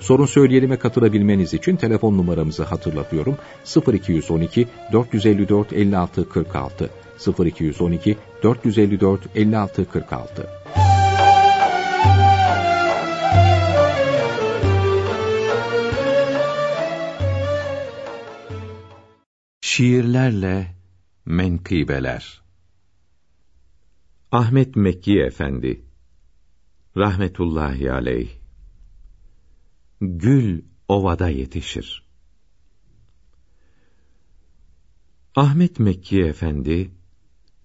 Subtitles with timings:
[0.00, 3.36] Sorun söyleyelime katılabilmeniz için telefon numaramızı hatırlatıyorum.
[3.92, 6.90] 0212 454 56 46
[7.38, 10.48] 0212 454 56 46
[19.60, 20.74] Şiirlerle
[21.24, 22.42] Menkıbeler.
[24.32, 25.82] Ahmet Mekki Efendi
[26.96, 28.37] Rahmetullahi Aleyh
[30.00, 32.02] Gül ovada yetişir.
[35.34, 36.90] Ahmet Mekki Efendi,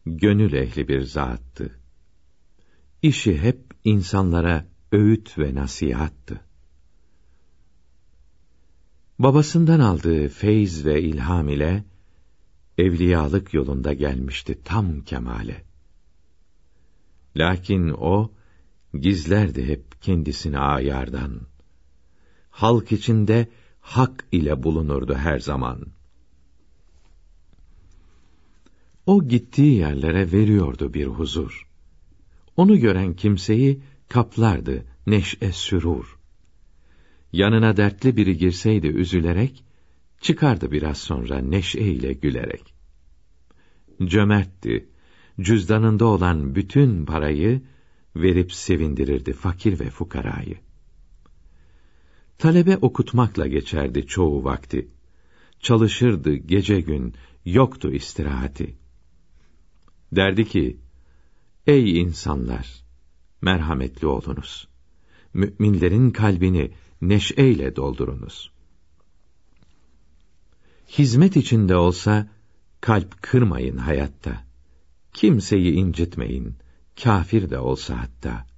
[0.05, 1.79] gönül ehli bir zattı.
[3.01, 6.41] İşi hep insanlara öğüt ve nasihattı.
[9.19, 11.83] Babasından aldığı feyz ve ilham ile,
[12.77, 15.63] evliyalık yolunda gelmişti tam kemale.
[17.35, 18.31] Lakin o,
[18.93, 21.52] gizlerdi hep kendisini ayardan
[22.53, 23.47] halk içinde
[23.81, 25.85] hak ile bulunurdu her zaman.
[29.05, 31.67] O gittiği yerlere veriyordu bir huzur.
[32.57, 36.17] Onu gören kimseyi kaplardı neşe sürur.
[37.31, 39.63] Yanına dertli biri girseydi üzülerek,
[40.21, 42.73] çıkardı biraz sonra neşeyle gülerek.
[44.05, 44.89] Cömertti,
[45.41, 47.61] cüzdanında olan bütün parayı
[48.15, 50.57] verip sevindirirdi fakir ve fukarayı.
[52.37, 54.87] Talebe okutmakla geçerdi çoğu vakti.
[55.59, 57.13] Çalışırdı gece gün,
[57.45, 58.75] yoktu istirahati.
[60.11, 60.77] Derdi ki,
[61.67, 62.83] Ey insanlar!
[63.41, 64.67] Merhametli olunuz.
[65.33, 68.51] Müminlerin kalbini neşeyle doldurunuz.
[70.89, 72.27] Hizmet içinde olsa,
[72.81, 74.43] kalp kırmayın hayatta.
[75.13, 76.55] Kimseyi incitmeyin,
[77.03, 78.52] kafir de olsa hatta.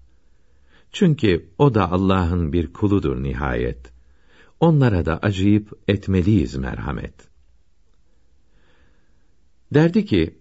[0.96, 3.92] Çünkü o da Allah'ın bir kuludur nihayet.
[4.60, 7.14] Onlara da acıyıp etmeliyiz merhamet.
[9.74, 10.38] Derdi ki,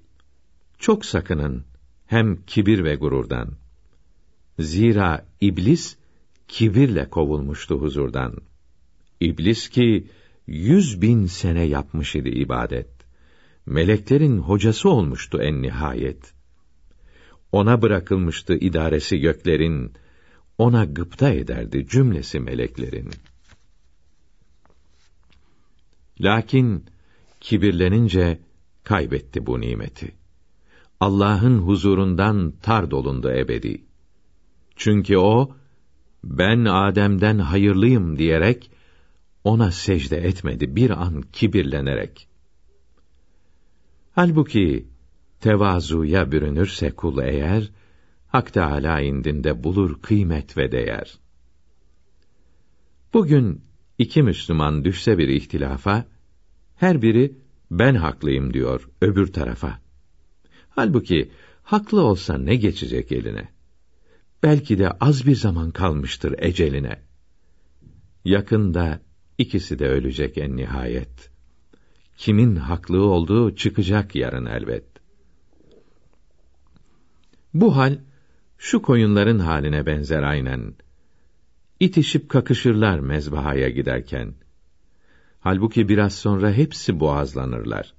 [0.79, 1.65] çok sakının
[2.07, 3.53] hem kibir ve gururdan.
[4.59, 5.97] Zira iblis
[6.49, 8.37] kibirle kovulmuştu huzurdan.
[9.21, 10.07] İblis ki
[10.47, 12.91] yüz bin sene yapmış idi ibadet.
[13.67, 16.33] Meleklerin hocası olmuştu en nihayet.
[17.53, 19.93] Ona bırakılmıştı idaresi göklerin,
[20.59, 23.11] ona gıpta ederdi cümlesi meleklerin.
[26.21, 26.85] Lakin
[27.41, 28.41] kibirlenince
[28.85, 30.15] kaybetti bu nimeti.
[31.01, 33.85] Allah'ın huzurundan tar dolundu ebedi.
[34.77, 35.57] Çünkü o
[36.25, 38.71] ben Adem'den hayırlıyım diyerek
[39.45, 42.29] ona secde etmedi bir an kibirlenerek.
[44.13, 44.87] Halbuki
[45.41, 47.71] tevazuya bürünürse kul eğer
[48.35, 51.19] Hak Teâlâ indinde bulur kıymet ve değer.
[53.13, 53.61] Bugün
[53.99, 56.05] iki Müslüman düşse bir ihtilafa,
[56.77, 57.39] her biri
[57.71, 59.81] ben haklıyım diyor öbür tarafa.
[60.71, 61.31] Halbuki
[61.63, 63.49] haklı olsa ne geçecek eline?
[64.43, 67.03] Belki de az bir zaman kalmıştır eceline.
[68.25, 69.01] Yakında
[69.39, 71.31] ikisi de ölecek en nihayet.
[72.17, 74.85] Kimin haklı olduğu çıkacak yarın elbet.
[77.55, 77.99] Bu hal
[78.65, 80.75] şu koyunların haline benzer aynen.
[81.81, 84.35] İtişip kakışırlar mezbahaya giderken.
[85.41, 87.95] Halbuki biraz sonra hepsi boğazlanırlar.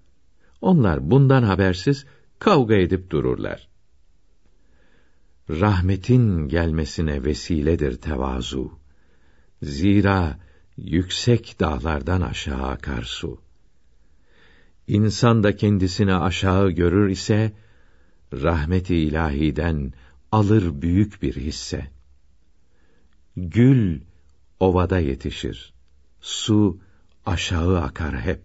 [0.61, 2.05] Onlar bundan habersiz
[2.39, 3.67] kavga edip dururlar.
[5.49, 8.71] Rahmetin gelmesine vesiledir tevazu.
[9.61, 10.39] Zira
[10.77, 13.41] yüksek dağlardan aşağı akar su.
[14.87, 17.53] İnsan da kendisini aşağı görür ise,
[18.33, 19.93] rahmeti ilahiden
[20.35, 21.87] alır büyük bir hisse.
[23.37, 24.01] Gül
[24.59, 25.73] ovada yetişir.
[26.21, 26.79] Su
[27.25, 28.43] aşağı akar hep.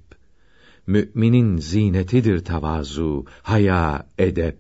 [0.87, 4.59] Müminin zinetidir tavazu, haya, edep.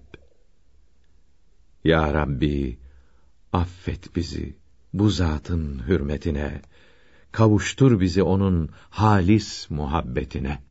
[1.84, 2.78] Ya Rabbi,
[3.52, 4.56] affet bizi
[4.92, 6.62] bu zatın hürmetine.
[7.32, 10.69] Kavuştur bizi onun halis muhabbetine.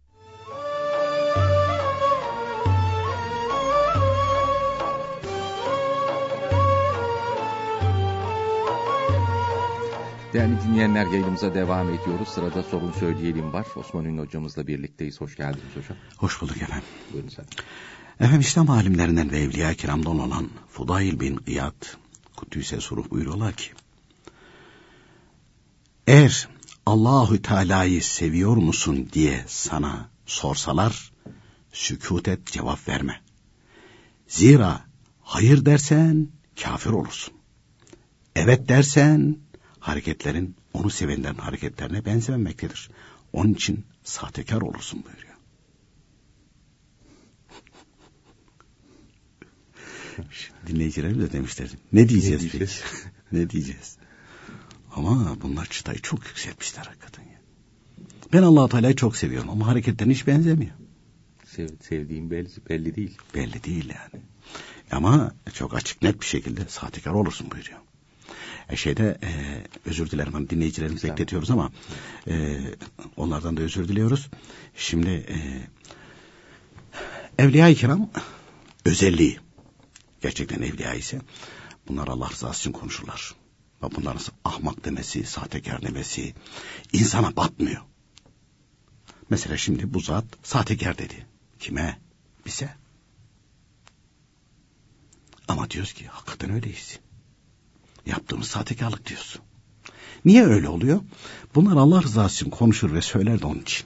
[10.33, 12.27] Değerli dinleyenler yayınımıza devam ediyoruz.
[12.27, 13.67] Sırada sorun söyleyelim var.
[13.75, 15.21] Osman Ünlü hocamızla birlikteyiz.
[15.21, 15.97] Hoş geldiniz hocam.
[16.17, 16.87] Hoş bulduk efendim.
[17.13, 17.45] Buyurun sen.
[18.19, 21.85] Efendim İslam alimlerinden ve Evliya Kiram'dan olan Fudail bin İyad
[22.35, 23.71] Kuddüs'e sorup buyuruyorlar ki
[26.07, 26.49] eğer
[26.85, 31.11] Allahü Teala'yı seviyor musun diye sana sorsalar
[31.71, 33.21] sükut et cevap verme.
[34.27, 34.85] Zira
[35.21, 36.27] hayır dersen
[36.63, 37.33] kafir olursun.
[38.35, 39.37] Evet dersen
[39.79, 42.89] hareketlerin onu sevenlerin hareketlerine benzememektedir.
[43.33, 45.29] Onun için sahtekar olursun buyuruyor.
[50.67, 51.69] Dinleyicilerim de demişler.
[51.93, 52.81] Ne diyeceğiz, Ne diyeceğiz?
[52.83, 53.09] peki?
[53.41, 53.97] ne diyeceğiz?
[54.95, 57.41] Ama bunlar çıtayı çok yükseltmişler hakikaten ya.
[58.33, 60.71] Ben allah Teala'yı çok seviyorum ama hareketlerine hiç benzemiyor.
[61.45, 63.17] Sev, sevdiğim belli, belli değil.
[63.35, 64.23] Belli değil yani.
[64.91, 67.79] Ama çok açık net bir şekilde sahtekar olursun buyuruyor.
[68.69, 69.29] E şeyde e,
[69.85, 71.17] özür dilerim hani dinleyicilerimizi Tamam.
[71.17, 71.71] bekletiyoruz ama
[72.27, 72.59] e,
[73.17, 74.29] onlardan da özür diliyoruz.
[74.75, 75.37] Şimdi e,
[77.43, 78.09] Evliya-i Kiram
[78.85, 79.39] özelliği
[80.21, 81.21] gerçekten evliya ise
[81.87, 83.35] bunlar Allah rızası için konuşurlar.
[83.83, 86.33] Ve bunların ahmak demesi, sahtekar demesi
[86.93, 87.81] insana batmıyor.
[89.29, 91.25] Mesela şimdi bu zat sahtekar dedi.
[91.59, 91.99] Kime?
[92.45, 92.69] Bize.
[95.47, 96.99] Ama diyoruz ki hakikaten öyleyiz.
[98.09, 99.41] Yaptığımız sahtekarlık diyorsun.
[100.25, 101.01] Niye öyle oluyor?
[101.55, 103.85] Bunlar Allah rızası için konuşur ve söyler de onun için.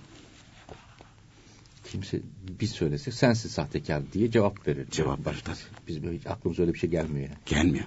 [1.92, 2.20] Kimse
[2.60, 4.88] biz söylesek sensiz sahtekar diye cevap verir.
[4.92, 7.38] Cevap verir, Biz, biz böyle hiç aklımıza öyle bir şey gelmiyor yani.
[7.46, 7.86] Gelmiyor.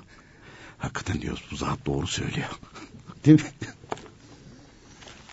[0.78, 2.48] Hakikaten diyoruz bu zat doğru söylüyor.
[3.24, 3.48] Değil mi?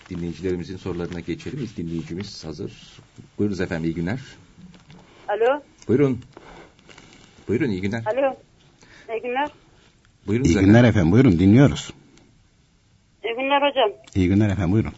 [0.10, 1.60] Dinleyicilerimizin sorularına geçelim.
[1.60, 2.74] İlk dinleyicimiz hazır.
[3.38, 4.20] Buyurunuz efendim iyi günler.
[5.28, 6.22] Alo, Buyurun.
[7.48, 8.04] Buyurun iyi günler.
[8.06, 8.38] alo.
[9.10, 9.50] İyi günler.
[10.28, 11.94] Buyurunuz İyi günler efendim buyurun dinliyoruz.
[13.24, 13.90] İyi günler hocam.
[14.16, 14.94] İyi günler efendim buyurun.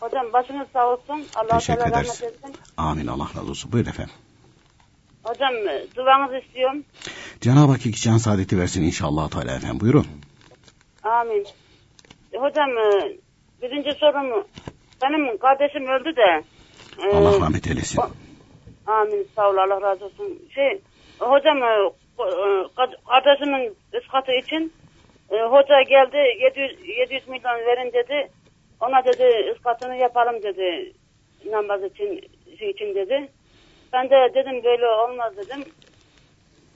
[0.00, 1.24] Hocam başınız sağ olsun.
[1.34, 2.22] Allah Teşekkür Teala ederiz.
[2.22, 2.54] rahmet etsin.
[2.76, 3.72] Amin Allah razı olsun.
[3.72, 4.14] Buyurun efendim.
[5.22, 6.84] Hocam e, duanızı istiyorum.
[7.40, 9.80] Cenab-ı Hak iki can saadeti versin inşallah Teala efendim.
[9.80, 10.06] Buyurun.
[11.02, 11.46] Amin.
[12.32, 13.16] E, hocam e,
[13.62, 14.44] birinci sorum
[15.02, 16.44] benim kardeşim öldü de.
[17.16, 17.98] Allah rahmet eylesin.
[18.00, 18.10] o-
[18.92, 20.38] amin sağ ol Allah razı olsun.
[20.54, 20.80] Şey
[21.18, 21.56] hocam
[23.08, 24.72] kardeşimin ıskatı için
[25.30, 28.30] e, hoca geldi 700, 700 milyon verin dedi.
[28.80, 30.92] Ona dedi ıskatını yapalım dedi.
[31.50, 32.20] Namaz için
[32.58, 33.28] şey için dedi.
[33.92, 35.64] Ben de dedim böyle olmaz dedim.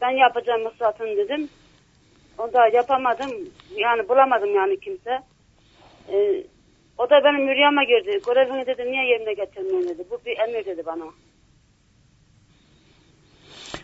[0.01, 1.49] Ben yapacağım ıskatını dedim.
[2.39, 3.31] O da yapamadım.
[3.77, 5.21] Yani bulamadım yani kimse.
[6.13, 6.45] Ee,
[6.99, 8.21] o da benim rüyama girdi.
[8.27, 10.05] Görevini dedi niye yerine getirmiyorsun dedi.
[10.11, 11.05] Bu bir emir dedi bana.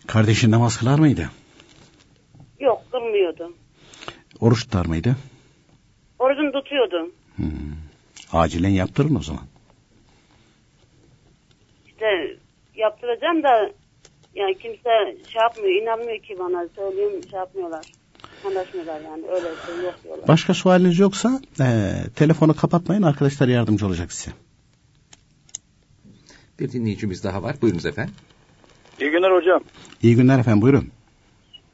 [0.07, 1.31] Kardeşin namaz kılar mıydı?
[2.61, 3.53] Yok kılmıyordu.
[4.41, 5.17] Oruç tutar mıydı?
[6.19, 7.11] Orucunu tutuyordu.
[7.37, 7.47] Hmm.
[8.33, 9.45] Acilen yaptırın o zaman.
[11.87, 12.37] İşte
[12.75, 13.71] yaptıracağım da
[14.35, 16.69] yani kimse şey yapmıyor, inanmıyor ki bana.
[16.77, 17.87] Söyleyeyim şey yapmıyorlar.
[18.47, 19.27] Anlaşmıyorlar yani.
[19.27, 20.29] Öyle şey yok diyorlar.
[20.29, 21.67] Başka sualiniz yoksa e,
[22.17, 24.37] telefonu kapatmayın arkadaşlar yardımcı olacak size.
[26.61, 27.57] Bir dinleyicimiz daha var.
[27.63, 28.15] Buyurunuz efendim.
[29.01, 29.63] İyi günler hocam.
[30.03, 30.91] İyi günler efendim buyurun.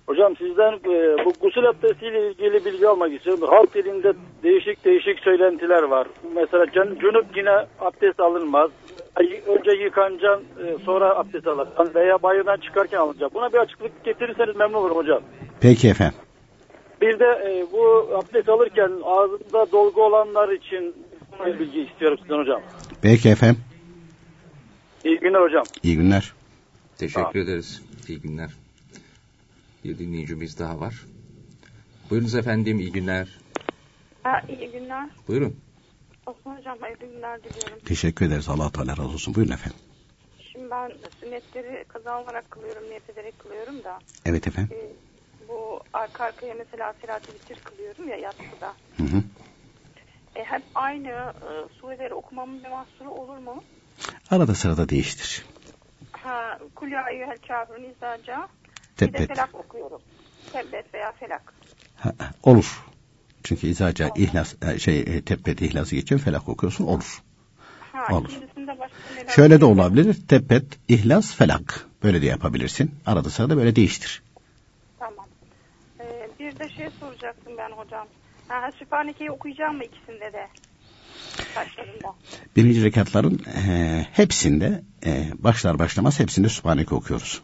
[0.06, 3.48] Hocam sizden e, bu gusül abdestiyle ilgili bilgi almak istiyorum.
[3.48, 6.06] Halk dilinde değişik değişik söylentiler var.
[6.34, 8.70] Mesela can, cunup yine abdest alınmaz.
[9.16, 13.34] Ay- Önce yıkanacaksın e, sonra abdest alacaksın veya bayırdan çıkarken alınacak.
[13.34, 15.20] Buna bir açıklık getirirseniz memnun olurum hocam.
[15.60, 16.18] Peki efendim.
[17.00, 20.94] Bir de e, bu abdest alırken ağzında dolgu olanlar için
[21.46, 22.60] bir bilgi istiyorum sizden hocam.
[23.02, 23.60] Peki efendim.
[25.04, 25.64] İyi günler hocam.
[25.82, 26.32] İyi günler.
[26.98, 27.82] Teşekkür ederiz.
[28.08, 28.50] İyi günler.
[29.86, 30.94] Bir dinleyicimiz daha var.
[32.10, 33.28] Buyurunuz efendim iyi günler.
[34.22, 35.10] Ha, iyi günler.
[35.28, 35.56] Buyurun.
[36.26, 37.78] Osman Hocam hayırlı günler diliyorum.
[37.84, 38.48] Teşekkür ederiz.
[38.48, 39.34] Allah Teala razı olsun.
[39.34, 39.78] Buyurun efendim.
[40.52, 43.98] Şimdi ben sünnetleri kaza olarak kılıyorum, niyet ederek kılıyorum da.
[44.24, 44.76] Evet efendim.
[44.76, 44.92] e,
[45.48, 48.74] bu arka arkaya mesela Sirat-ı Vitir kılıyorum ya yatsıda.
[48.96, 49.22] Hı hı.
[50.36, 51.50] E, hep aynı e,
[51.80, 53.64] sureleri okumamın bir mahsuru olur mu?
[54.30, 55.46] Arada sırada değiştir.
[56.12, 57.84] Ha, Kul ya eyyühel kafirun
[58.96, 59.12] izâca.
[59.12, 60.00] Bir de felak okuyorum.
[60.52, 61.54] Tebbet veya felak.
[61.96, 62.12] Ha,
[62.42, 62.84] olur.
[63.44, 67.22] Çünkü izaca ihlas e, şey e, tebbet ihlası geçiyor felak okuyorsun olur.
[67.92, 68.30] Ha, Olur.
[69.28, 70.16] Şöyle de olabilir.
[70.28, 71.86] Tebbet, ihlas, felak.
[72.02, 72.94] Böyle de yapabilirsin.
[73.06, 74.22] Arada sırada böyle değiştir.
[74.98, 75.26] Tamam.
[76.00, 78.06] E, bir de şey soracaktım ben hocam.
[78.48, 80.48] Ha, Sübhaneke'yi okuyacağım mı ikisinde de?
[81.56, 82.14] Başlarında.
[82.56, 87.42] Birinci rekatların e, hepsinde e, başlar başlamaz hepsinde Sübhaneke okuyoruz.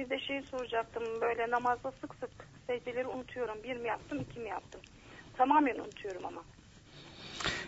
[0.00, 1.02] Bir de şey soracaktım.
[1.20, 2.30] Böyle namazda sık sık
[2.66, 3.54] secdeleri unutuyorum.
[3.64, 4.80] Bir mi yaptım, iki mi yaptım?
[5.36, 6.42] tamamen unutuyorum ama.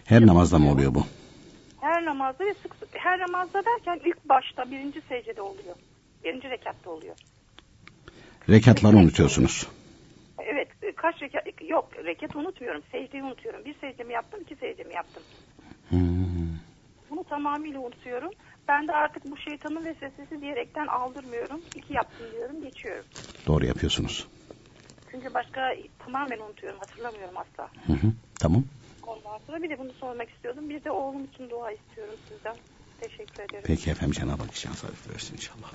[0.05, 1.07] Her namazda mı oluyor bu?
[1.81, 5.77] Her namazda ve sık sık her namazda derken ilk başta birinci secdede oluyor.
[6.25, 7.17] Birinci rekatta oluyor.
[8.49, 9.69] Rekatları unutuyorsunuz.
[10.39, 12.83] Evet kaç rekat yok rekat unutmuyorum.
[12.93, 13.65] Secdeyi unutuyorum.
[13.65, 15.23] Bir secdemi yaptım iki secdemi yaptım.
[15.89, 16.59] Hmm.
[17.11, 18.31] Bunu tamamıyla unutuyorum.
[18.69, 21.61] Ben de artık bu şeytanın vesvesesi diyerekten aldırmıyorum.
[21.75, 23.05] İki yaptım diyorum geçiyorum.
[23.47, 24.29] Doğru yapıyorsunuz.
[25.11, 27.71] Çünkü başka tamamen unutuyorum hatırlamıyorum asla.
[27.87, 28.13] Hı hı.
[28.41, 28.65] Tamam.
[29.07, 30.69] Ondan sonra bir de bunu sormak istiyordum.
[30.69, 32.57] Bir de oğlum için dua istiyorum sizden.
[33.01, 33.65] Teşekkür ederim.
[33.65, 35.73] Peki efendim Cenab-ı Hak şans versin inşallah.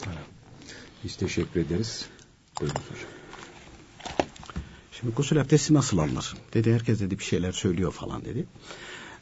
[1.03, 2.09] Biz teşekkür ederiz.
[2.59, 3.09] Buyurun hocam.
[4.91, 6.35] Şimdi gusül abdesti nasıl alınır?
[6.53, 8.45] Dedi herkes dedi bir şeyler söylüyor falan dedi.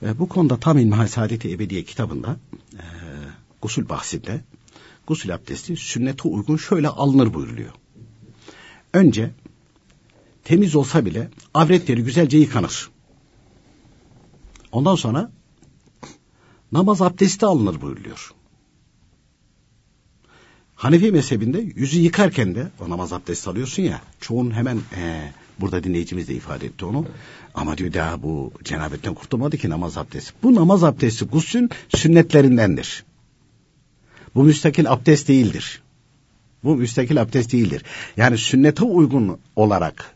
[0.03, 2.37] E, bu konuda tam İlmihal Saadet-i Ebediye kitabında
[2.73, 2.83] e,
[3.61, 4.41] gusül bahsinde
[5.07, 7.71] gusül abdesti sünnete uygun şöyle alınır buyuruluyor.
[8.93, 9.31] Önce
[10.43, 12.89] temiz olsa bile avretleri güzelce yıkanır.
[14.71, 15.31] Ondan sonra
[16.71, 18.33] namaz abdesti alınır buyuruluyor.
[20.75, 26.27] Hanefi mezhebinde yüzü yıkarken de o namaz abdesti alıyorsun ya çoğun hemen e, burada dinleyicimiz
[26.27, 27.05] de ifade etti onu
[27.53, 30.33] ama diyor daha bu cenabetten kurtulmadı ki namaz abdesti.
[30.43, 33.05] Bu namaz abdesti guslün sünnetlerindendir.
[34.35, 35.81] Bu müstakil abdest değildir.
[36.63, 37.83] Bu müstakil abdest değildir.
[38.17, 40.15] Yani sünnete uygun olarak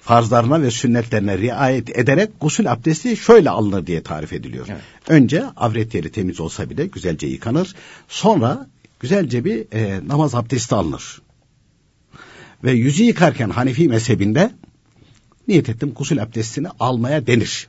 [0.00, 4.66] farzlarına ve sünnetlerine riayet ederek gusül abdesti şöyle alınır diye tarif ediliyor.
[4.70, 4.80] Evet.
[5.08, 7.74] Önce avret yeri temiz olsa bile güzelce yıkanır.
[8.08, 8.66] Sonra
[9.00, 11.22] güzelce bir e, namaz abdesti alınır.
[12.64, 14.50] Ve yüzü yıkarken Hanefi mezhebinde
[15.48, 17.68] niyet ettim gusül abdestini almaya denir.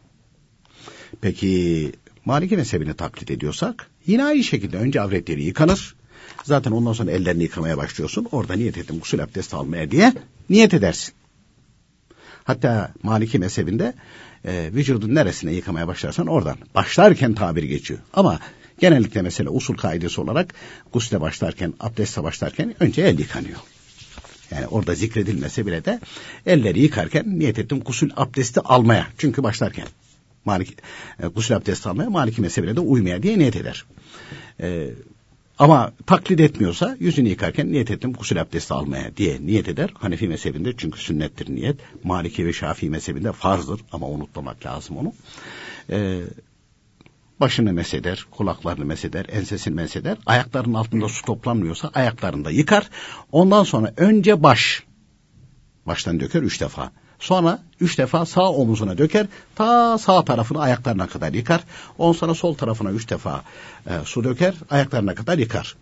[1.22, 1.91] Peki
[2.25, 5.96] Maliki mezhebini taklit ediyorsak yine aynı şekilde önce avretleri yıkanır.
[6.44, 8.28] Zaten ondan sonra ellerini yıkamaya başlıyorsun.
[8.32, 10.13] Orada niyet ettim gusül abdesti almaya diye
[10.50, 11.13] niyet edersin.
[12.44, 13.94] Hatta Maliki mezhebinde
[14.46, 16.58] e, vücudun neresine yıkamaya başlarsan oradan.
[16.75, 18.00] Başlarken tabir geçiyor.
[18.13, 18.40] Ama
[18.80, 20.54] genellikle mesela usul kaidesi olarak
[20.94, 23.60] gusle başlarken, abdeste başlarken önce el yıkanıyor.
[24.51, 26.00] Yani orada zikredilmese bile de
[26.46, 29.08] elleri yıkarken niyet ettim gusül abdesti almaya.
[29.18, 29.88] Çünkü başlarken
[30.46, 30.76] Maliki,
[31.24, 33.86] e, gusül abdesti almaya Maliki mezhebine de uymaya diye niyet eder.
[34.60, 34.90] E,
[35.60, 39.90] ama taklit etmiyorsa yüzünü yıkarken niyet ettim gusül abdesti almaya diye niyet eder.
[39.94, 41.78] Hanefi mezhebinde çünkü sünnettir niyet.
[42.04, 45.14] Maliki ve Şafii mezhebinde farzdır ama unutmamak lazım onu.
[45.90, 46.22] Ee,
[47.40, 50.18] başını meseder, kulaklarını meseder, ensesini meseder.
[50.26, 52.90] Ayaklarının altında su toplanmıyorsa ayaklarını da yıkar.
[53.32, 54.84] Ondan sonra önce baş.
[55.86, 56.92] Baştan döker üç defa.
[57.22, 59.28] Sonra üç defa sağ omuzuna döker.
[59.56, 61.62] Ta sağ tarafını ayaklarına kadar yıkar.
[61.98, 63.44] Ondan sonra sol tarafına üç defa
[63.88, 64.54] e, su döker.
[64.70, 65.75] Ayaklarına kadar yıkar.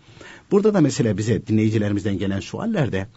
[0.51, 3.07] Burada da mesela bize dinleyicilerimizden gelen suallerde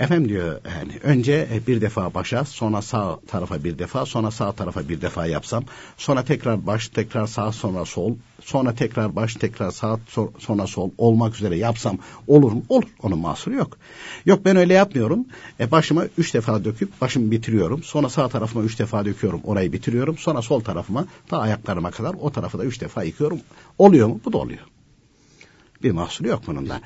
[0.00, 4.88] efendim diyor yani önce bir defa başa sonra sağ tarafa bir defa sonra sağ tarafa
[4.88, 5.64] bir defa yapsam
[5.96, 9.98] sonra tekrar baş tekrar sağ sonra sol sonra tekrar baş tekrar sağ
[10.38, 12.62] sonra sol olmak üzere yapsam olur mu?
[12.68, 12.88] Olur.
[13.02, 13.78] Onun mahsuru yok.
[14.26, 15.26] Yok ben öyle yapmıyorum.
[15.60, 17.82] E başıma üç defa döküp başımı bitiriyorum.
[17.82, 19.40] Sonra sağ tarafıma üç defa döküyorum.
[19.44, 20.18] Orayı bitiriyorum.
[20.18, 23.40] Sonra sol tarafıma ta ayaklarıma kadar o tarafı da üç defa yıkıyorum.
[23.78, 24.20] Oluyor mu?
[24.24, 24.79] Bu da oluyor.
[25.82, 26.80] Bir mahsuru yok bunun da.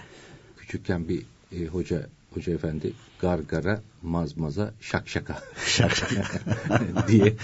[0.57, 1.23] Küçükken bir
[1.53, 6.41] e, hoca hoca efendi gargara mazmaza şakşaka şakşaka
[7.09, 7.35] diye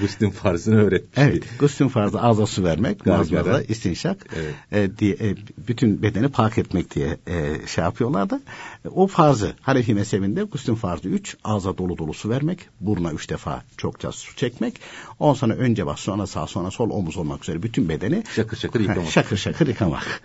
[0.00, 1.18] guslün farzını öğretmiş.
[1.18, 4.26] Evet, guslün farzı ağza su vermek, mazmaza istinşak
[4.72, 4.90] evet.
[4.90, 5.36] e, diye e,
[5.68, 8.40] bütün bedeni pak etmek diye e, şey yapıyorlardı.
[8.84, 13.30] E, o farzı Hanefi mezhebinde guslün farzı üç, ağza dolu dolu su vermek, buruna üç
[13.30, 14.80] defa çokça su çekmek,
[15.18, 18.80] on sonra önce bas, sonra sağ, sonra sol omuz olmak üzere bütün bedeni şakır şakır
[18.80, 19.06] yıkamak.
[19.10, 20.22] şakır şakır yıkamak.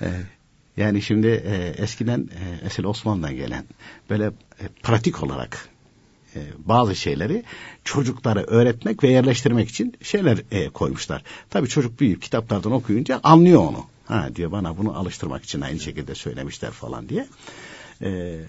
[0.00, 0.08] e,
[0.76, 3.64] yani şimdi e, eskiden e, Esel Osman'dan gelen
[4.10, 4.24] böyle
[4.60, 5.68] e, pratik olarak
[6.36, 7.44] e, bazı şeyleri
[7.84, 11.22] çocuklara öğretmek ve yerleştirmek için şeyler e, koymuşlar.
[11.50, 13.84] Tabii çocuk büyüyüp kitaplardan okuyunca anlıyor onu.
[14.06, 17.26] Ha diyor bana bunu alıştırmak için aynı şekilde söylemişler falan diye.
[18.02, 18.40] E,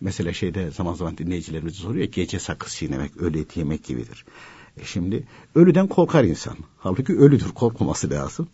[0.00, 4.24] mesela şeyde zaman zaman dinleyicilerimiz soruyor gece sakız çiğnemek, ölü eti yemek gibidir.
[4.80, 6.56] E şimdi ölüden korkar insan.
[6.78, 8.48] Halbuki ölüdür korkmaması lazım.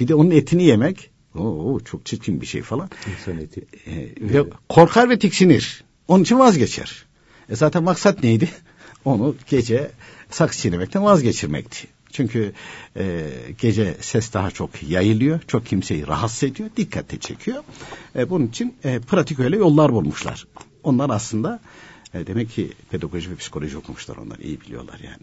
[0.00, 2.90] Bir de onun etini yemek Oo, çok çirkin bir şey falan.
[3.10, 3.64] İnsan eti.
[3.86, 5.84] Ee, ve korkar ve tiksinir.
[6.08, 7.04] Onun için vazgeçer.
[7.48, 8.48] E zaten maksat neydi?
[9.04, 9.90] Onu gece
[10.30, 11.88] saksı çiğnemekten vazgeçirmekti.
[12.12, 12.52] Çünkü
[12.96, 13.26] e,
[13.58, 17.64] gece ses daha çok yayılıyor, çok kimseyi rahatsız ediyor, dikkate çekiyor.
[18.16, 20.46] E, bunun için e, pratik öyle yollar bulmuşlar.
[20.82, 21.60] Onlar aslında
[22.14, 25.22] e, demek ki pedagoji ve psikoloji okumuşlar onlar, iyi biliyorlar yani.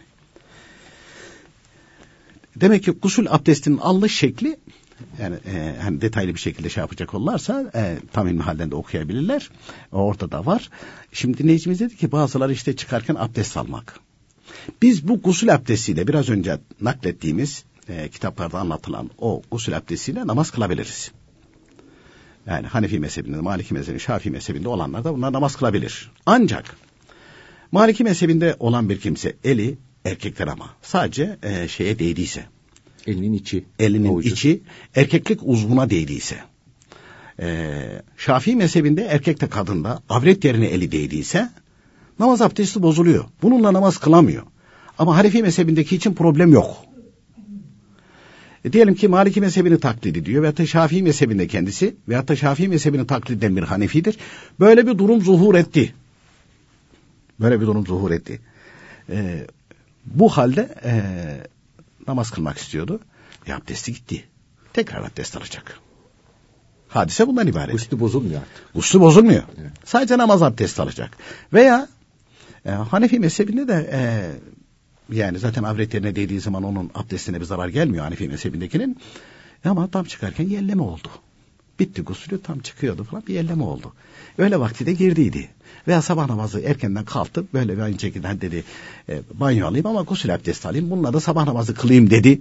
[2.56, 4.58] Demek ki gusül abdestinin alış şekli
[5.20, 9.50] yani e, hani detaylı bir şekilde şey yapacak olurlarsa e, tam ilmi halden de okuyabilirler.
[9.92, 10.70] O ortada var.
[11.12, 14.00] Şimdi dinleyicimiz dedi ki bazıları işte çıkarken abdest almak.
[14.82, 21.10] Biz bu gusül abdestiyle biraz önce naklettiğimiz e, kitaplarda anlatılan o gusül abdestiyle namaz kılabiliriz.
[22.46, 26.12] Yani Hanefi mezhebinde, Maliki mezhebinde, Şafii mezhebinde olanlar da bunlar namaz kılabilir.
[26.26, 26.76] Ancak
[27.72, 32.44] Maliki mezhebinde olan bir kimse eli erkekler ama sadece e, şeye değdiyse,
[33.06, 33.64] Elinin içi.
[33.78, 34.28] elinin avucu.
[34.28, 34.60] içi
[34.94, 36.36] erkeklik uzvuna değdiyse,
[37.40, 37.78] e,
[38.16, 41.50] Şafii mezhebinde erkekte kadında avret yerine eli değdiyse
[42.18, 43.24] namaz abdesti bozuluyor.
[43.42, 44.42] Bununla namaz kılamıyor.
[44.98, 46.76] Ama Hanefi mezhebindeki için problem yok.
[48.64, 52.68] E diyelim ki Maliki mezhebini taklit ediyor veyahut da Şafii mezhebinde kendisi veyahut da Şafii
[52.68, 54.16] mezhebini taklit eden bir Hanefidir.
[54.60, 55.94] Böyle bir durum zuhur etti.
[57.40, 58.40] Böyle bir durum zuhur etti.
[59.10, 59.46] E,
[60.06, 60.92] bu halde e,
[62.08, 63.00] namaz kılmak istiyordu.
[63.46, 64.24] E, abdesti gitti.
[64.72, 65.80] Tekrar abdest alacak.
[66.88, 67.74] Hadise bundan ibaret.
[67.74, 68.74] Üstü bozulmuyor artık.
[68.74, 69.42] Guslu bozulmuyor.
[69.60, 69.70] Evet.
[69.84, 71.16] Sadece namaz abdesti alacak.
[71.52, 71.88] Veya
[72.64, 74.00] e, Hanefi mezhebinde de e,
[75.16, 78.98] yani zaten avret yerine değdiği zaman onun abdestine bir zarar gelmiyor Hanefi mezhebindekinin.
[79.64, 81.08] Ama tam çıkarken yelleme oldu.
[81.78, 83.92] Bitti gusülü tam çıkıyordu falan bir yelleme oldu.
[84.38, 85.48] Öyle vakti de girdiydi.
[85.88, 88.64] Veya sabah namazı erkenden kalktı böyle bir aynı şekilde dedi
[89.08, 92.40] e, banyo alayım ama gusül abdesti alayım bununla da sabah namazı kılayım dedi.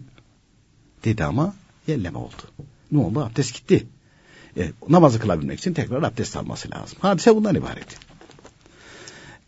[1.03, 1.55] Dedi ama
[1.87, 2.41] yelleme oldu.
[2.91, 3.87] Ne oldu abdest gitti.
[4.57, 6.97] E, namazı kılabilmek için tekrar abdest alması lazım.
[7.01, 7.97] Hadise bundan ibaret.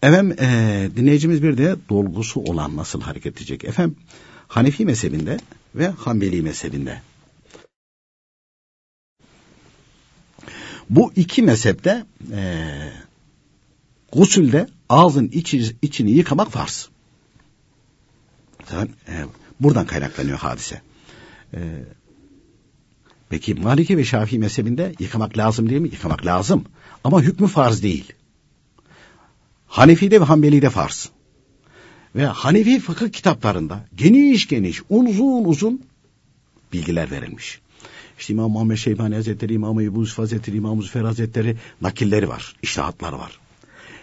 [0.03, 3.63] Efendim e, dinleyicimiz bir de dolgusu olan nasıl hareket edecek?
[3.63, 3.95] Efendim
[4.47, 5.39] Hanefi mezhebinde
[5.75, 7.01] ve Hanbeli mezhebinde.
[10.89, 12.91] Bu iki mezhepte e,
[14.17, 16.89] gusülde ağzın içi, içini yıkamak farz.
[18.65, 19.25] Zaten, e,
[19.59, 20.81] buradan kaynaklanıyor hadise.
[21.53, 21.59] E,
[23.29, 25.89] peki Maliki ve Şafii mezhebinde yıkamak lazım değil mi?
[25.89, 26.65] Yıkamak lazım.
[27.03, 28.13] Ama hükmü farz değil.
[29.67, 31.09] Hanefi'de ve Hanbeli'de farz.
[32.15, 35.81] Ve Hanefi fıkıh kitaplarında geniş geniş, uzun uzun
[36.73, 37.59] bilgiler verilmiş.
[38.19, 43.19] İşte İmam Muhammed Şeybani Hazretleri, İmam Ebu Yusuf Hazretleri, İmam Züfer Hazretleri nakilleri var, iştahatları
[43.19, 43.39] var.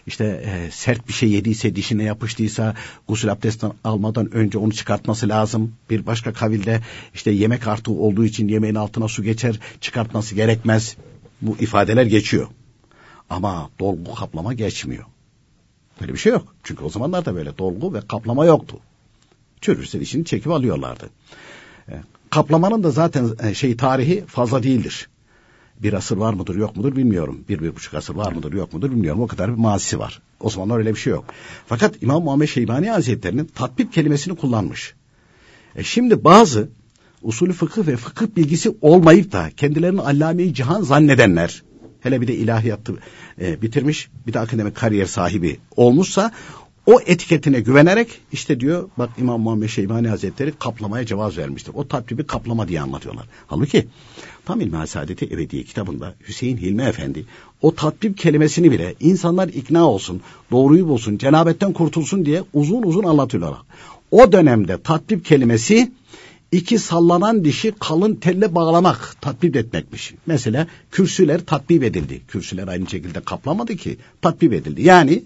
[0.07, 2.75] İşte e, sert bir şey yediyse, dişine yapıştıysa
[3.09, 5.75] gusül abdestten almadan önce onu çıkartması lazım.
[5.91, 6.81] Bir başka kavilde
[7.15, 10.97] işte yemek artığı olduğu için yemeğin altına su geçer, çıkartması gerekmez.
[11.43, 12.47] Bu ifadeler geçiyor.
[13.31, 15.05] Ama dolgu kaplama geçmiyor.
[16.01, 16.55] Böyle bir şey yok.
[16.63, 18.79] Çünkü o zamanlarda böyle dolgu ve kaplama yoktu.
[19.61, 21.11] Çürürse dişini çekip alıyorlardı.
[21.89, 21.95] E,
[22.31, 25.09] kaplamanın da zaten e, şey tarihi fazla değildir.
[25.83, 27.45] Bir asır var mıdır yok mudur bilmiyorum.
[27.49, 29.21] Bir, bir buçuk asır var mıdır yok mudur bilmiyorum.
[29.21, 30.23] O kadar bir mazisi var.
[30.41, 31.25] O zamanlar öyle bir şey yok.
[31.67, 34.95] Fakat İmam Muhammed Şeybani Hazretleri'nin tatbip kelimesini kullanmış.
[35.77, 36.69] E şimdi bazı
[37.23, 41.63] usulü fıkıh ve fıkıh bilgisi olmayıp da kendilerini allame-i cihan zannedenler
[42.01, 42.95] hele bir de ilahiyatı
[43.41, 46.33] e, bitirmiş bir de akademik kariyer sahibi olmuşsa
[46.87, 51.73] o etiketine güvenerek işte diyor bak İmam Muhammed Şeybani Hazretleri kaplamaya cevaz vermiştir.
[51.75, 53.27] O tatbibi kaplama diye anlatıyorlar.
[53.47, 53.87] Halbuki
[54.47, 57.25] Tam İlmihal Saadeti Ebediye kitabında Hüseyin Hilmi Efendi
[57.63, 63.55] o tatbip kelimesini bile insanlar ikna olsun, doğruyu bulsun, cenabetten kurtulsun diye uzun uzun anlatıyorlar.
[64.11, 65.93] O dönemde tatbip kelimesi
[66.53, 70.15] iki sallanan dişi kalın telle bağlamak, tatbip etmekmiş.
[70.27, 72.23] Mesela kürsüler tatbip edildi.
[72.29, 74.83] Kürsüler aynı şekilde kaplamadı ki, tatbip edildi.
[74.83, 75.23] Yani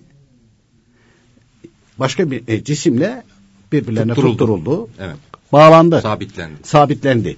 [1.99, 3.23] başka bir e, cisimle
[3.73, 4.33] birbirlerine Tutturuldu.
[4.37, 5.17] tutturuldu, Evet.
[5.53, 6.55] bağlandı, Sabitlendi.
[6.63, 7.37] sabitlendi.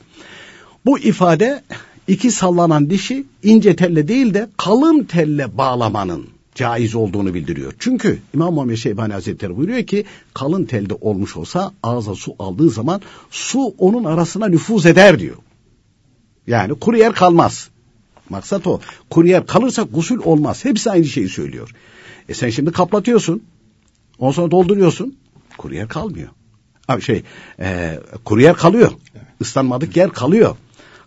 [0.86, 1.62] Bu ifade
[2.08, 7.72] iki sallanan dişi ince telle değil de kalın telle bağlamanın caiz olduğunu bildiriyor.
[7.78, 13.00] Çünkü İmam Muhammed Şeybani Hazretleri buyuruyor ki kalın telde olmuş olsa ağza su aldığı zaman
[13.30, 15.36] su onun arasına nüfuz eder diyor.
[16.46, 17.68] Yani kuru yer kalmaz.
[18.30, 18.80] Maksat o.
[19.10, 20.64] Kuru yer kalırsa gusül olmaz.
[20.64, 21.74] Hepsi aynı şeyi söylüyor.
[22.28, 23.42] E sen şimdi kaplatıyorsun.
[24.18, 25.16] Ondan sonra dolduruyorsun.
[25.58, 26.28] Kuru yer kalmıyor.
[26.88, 27.22] Abi şey
[27.60, 28.92] e, kuru yer kalıyor.
[29.40, 30.56] Islanmadık yer kalıyor.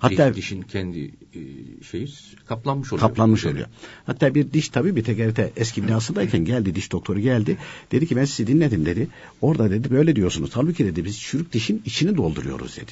[0.04, 1.00] Hatta dişin kendi
[1.34, 1.40] e,
[1.84, 2.08] şeyi
[2.46, 3.08] kaplanmış oluyor.
[3.08, 3.68] kaplanmış oluyor.
[4.06, 7.58] Hatta bir diş tabii bir tekerite eski binasındayken geldi diş doktoru geldi.
[7.92, 9.08] Dedi ki ben sizi dinledim dedi.
[9.42, 10.50] Orada dedi böyle diyorsunuz.
[10.54, 12.92] Halbuki dedi biz çürük dişin içini dolduruyoruz dedi.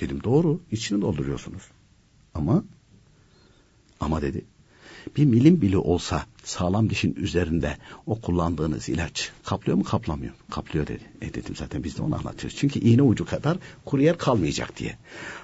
[0.00, 1.62] Dedim doğru içini dolduruyorsunuz.
[2.34, 2.64] Ama
[4.00, 4.44] ama dedi
[5.16, 10.34] bir milim bile olsa sağlam dişin üzerinde o kullandığınız ilaç kaplıyor mu kaplamıyor?
[10.50, 11.02] Kaplıyor dedi.
[11.22, 12.58] E dedim zaten biz de onu anlatıyoruz.
[12.58, 14.96] Çünkü iğne ucu kadar kuru yer kalmayacak diye.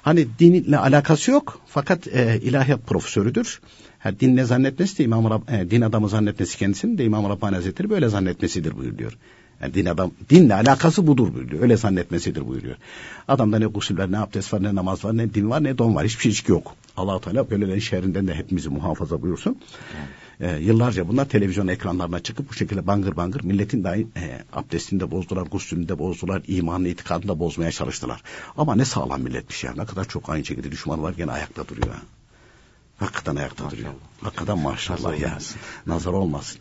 [0.02, 3.60] Hani dinle alakası yok fakat e, ilahiyat profesörüdür.
[3.98, 7.54] Ha, din ne zannetmesi de İmam Rab, e, din adamı zannetmesi kendisinin de İmam Rabbani
[7.54, 9.18] Hazretleri böyle zannetmesidir buyuruyor.
[9.60, 11.62] Yani din adam, dinle alakası budur buyuruyor.
[11.62, 12.76] Öyle zannetmesidir buyuruyor.
[13.28, 15.94] Adamda ne gusül var, ne abdest var, ne namaz var, ne din var, ne don
[15.94, 16.06] var.
[16.06, 16.74] Hiçbir şey yok.
[16.96, 19.58] allah Teala böylelerin şerrinden de hepimizi muhafaza buyursun.
[20.40, 25.10] e, yıllarca bunlar televizyon ekranlarına çıkıp bu şekilde bangır bangır milletin dahi e, abdestini de
[25.10, 28.22] bozdular, guslünü de bozdular, imanını, itikadını da bozmaya çalıştılar.
[28.56, 29.72] Ama ne sağlam milletmiş ya.
[29.76, 31.88] Ne kadar çok aynı şekilde düşman var gene ayakta duruyor.
[31.88, 32.02] Ha.
[32.98, 33.90] Hakikaten ayakta duruyor.
[34.20, 35.28] Hakikaten maşallah Nazar ya.
[35.28, 35.56] olmasın.
[35.86, 36.60] Nazar olmasın.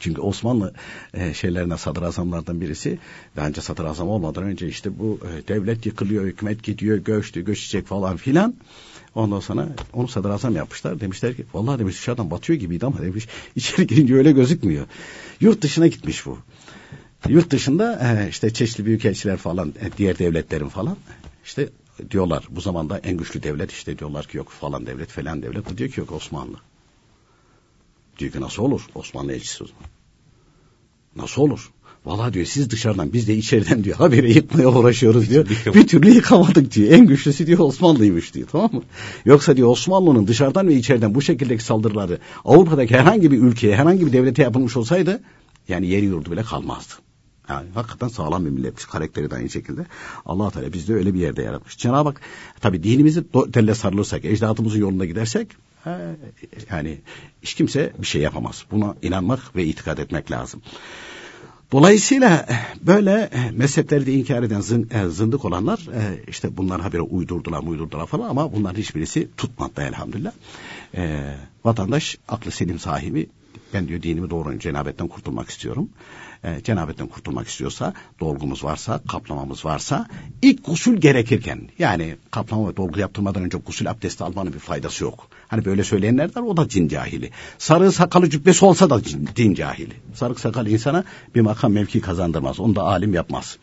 [0.00, 0.74] Çünkü Osmanlı
[1.14, 2.98] e, şeylerine sadrazamlardan birisi
[3.36, 8.54] önce sadrazam olmadan önce işte bu e, devlet yıkılıyor, hükümet gidiyor, göçtü, göçecek falan filan.
[9.14, 11.00] Ondan sonra onu sadrazam yapmışlar.
[11.00, 14.86] Demişler ki vallahi demiş dışarıdan batıyor gibiydi ama demiş içeri girince öyle gözükmüyor.
[15.40, 16.38] Yurt dışına gitmiş bu.
[17.28, 20.96] Yurt dışında e, işte çeşitli büyükelçiler falan e, diğer devletlerin falan
[21.44, 21.68] işte
[22.10, 25.72] diyorlar bu zamanda en güçlü devlet işte diyorlar ki yok falan devlet falan devlet.
[25.72, 26.56] O diyor ki yok Osmanlı.
[28.18, 28.80] Diyor ki nasıl olur?
[28.94, 29.82] Osmanlı elçisi o zaman.
[31.16, 31.70] Nasıl olur?
[32.06, 35.46] Vallahi diyor siz dışarıdan biz de içeriden diyor habire yıkmaya uğraşıyoruz diyor.
[35.74, 36.90] Bir türlü yıkamadık diyor.
[36.90, 38.82] En güçlüsü diyor Osmanlıymış diyor tamam mı?
[39.24, 44.12] Yoksa diyor Osmanlı'nın dışarıdan ve içeriden bu şekildeki saldırıları Avrupa'daki herhangi bir ülkeye herhangi bir
[44.12, 45.22] devlete yapılmış olsaydı
[45.68, 46.94] yani yeri yurdu bile kalmazdı.
[47.48, 48.84] Yani hakikaten sağlam bir milletmiş.
[48.84, 49.86] Karakteri de aynı şekilde.
[50.26, 51.78] allah Teala bizde öyle bir yerde yaratmış.
[51.78, 52.20] Cenab-ı Hak
[52.60, 55.48] tabi dinimizi telle sarılırsak, ecdadımızın yolunda gidersek
[56.70, 56.98] yani
[57.42, 58.64] hiç kimse bir şey yapamaz.
[58.70, 60.62] Buna inanmak ve itikad etmek lazım.
[61.72, 62.46] Dolayısıyla
[62.80, 65.80] böyle mezhepleri de inkar eden zın, e, zındık olanlar
[66.28, 70.32] işte bunlar habire uydurdular uydurdular falan ama bunların hiçbirisi tutmadı elhamdülillah.
[71.64, 73.26] Vatandaş aklı selim sahibi
[73.74, 75.88] ben diyor dinimi doğru cenabetten kurtulmak istiyorum.
[76.44, 80.08] E, cenabetten kurtulmak istiyorsa dolgumuz varsa kaplamamız varsa
[80.42, 85.28] ilk gusül gerekirken yani kaplama ve dolgu yaptırmadan önce gusül abdesti almanın bir faydası yok.
[85.48, 87.30] Hani böyle söyleyenler var o da cin cahili.
[87.58, 89.94] Sarığı sakalı cübbesi olsa da cin, din cahili.
[90.14, 92.60] Sarık sakal insana bir makam mevki kazandırmaz.
[92.60, 93.58] Onu da alim yapmaz.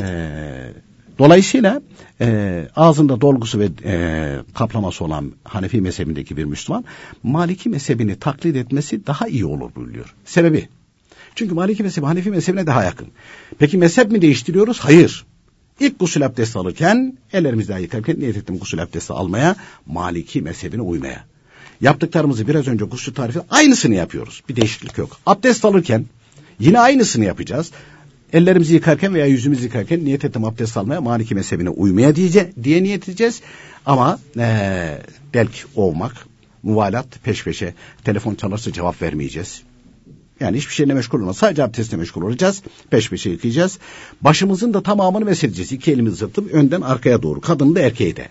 [0.00, 0.72] Eee
[1.20, 1.82] Dolayısıyla
[2.20, 6.84] e, ağzında dolgusu ve e, kaplaması olan Hanefi mezhebindeki bir Müslüman
[7.22, 10.14] Maliki mezhebini taklit etmesi daha iyi olur buyuruyor.
[10.24, 10.68] Sebebi?
[11.34, 13.08] Çünkü Maliki mezhebi Hanefi mezhebine daha yakın.
[13.58, 14.80] Peki mezhep mi değiştiriyoruz?
[14.80, 15.26] Hayır.
[15.80, 19.56] İlk gusül abdesti alırken ellerimizi yıkarken niyet ettim gusül abdesti almaya
[19.86, 21.24] Maliki mezhebine uymaya.
[21.80, 24.42] Yaptıklarımızı biraz önce gusül tarifi aynısını yapıyoruz.
[24.48, 25.16] Bir değişiklik yok.
[25.26, 26.06] Abdest alırken
[26.58, 27.70] yine aynısını yapacağız
[28.32, 33.08] ellerimizi yıkarken veya yüzümüzü yıkarken niyet ettim abdest almaya Maliki mezhebine uymaya diye, diye niyet
[33.08, 33.40] edeceğiz.
[33.86, 34.98] Ama ee,
[35.34, 36.12] delk ovmak,
[36.62, 39.62] muvalat peş peşe telefon çalarsa cevap vermeyeceğiz.
[40.40, 41.36] Yani hiçbir şeyle meşgul olmaz.
[41.36, 42.62] Sadece abdestle meşgul olacağız.
[42.90, 43.78] Peş peşe yıkayacağız.
[44.20, 45.72] Başımızın da tamamını mesedeceğiz.
[45.72, 47.40] İki elimizi zırtıp önden arkaya doğru.
[47.40, 48.28] Kadını da erkeği de.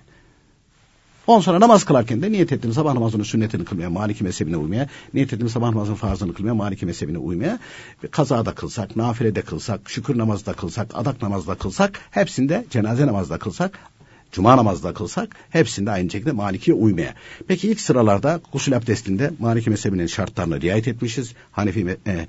[1.28, 2.74] Ondan sonra namaz kılarken de niyet ettim.
[2.74, 7.18] Sabah namazının sünnetini kılmaya, Maliki mezhebine uymaya, niyet ettim sabah namazının farzını kılmaya, Maliki mezhebine
[7.18, 7.60] uymaya,
[8.12, 12.66] kaza da kılsak, nafile de kılsak, şükür namazı da kılsak, adak namazı da kılsak, hepsinde
[12.70, 13.80] cenaze namazı da kılsak,
[14.32, 17.14] Cuma namazı da kılsak hepsinde aynı şekilde Maliki'ye uymaya.
[17.48, 21.34] Peki ilk sıralarda gusül abdestinde Maliki mezhebinin şartlarına riayet etmişiz.
[21.52, 22.28] Hanefi e,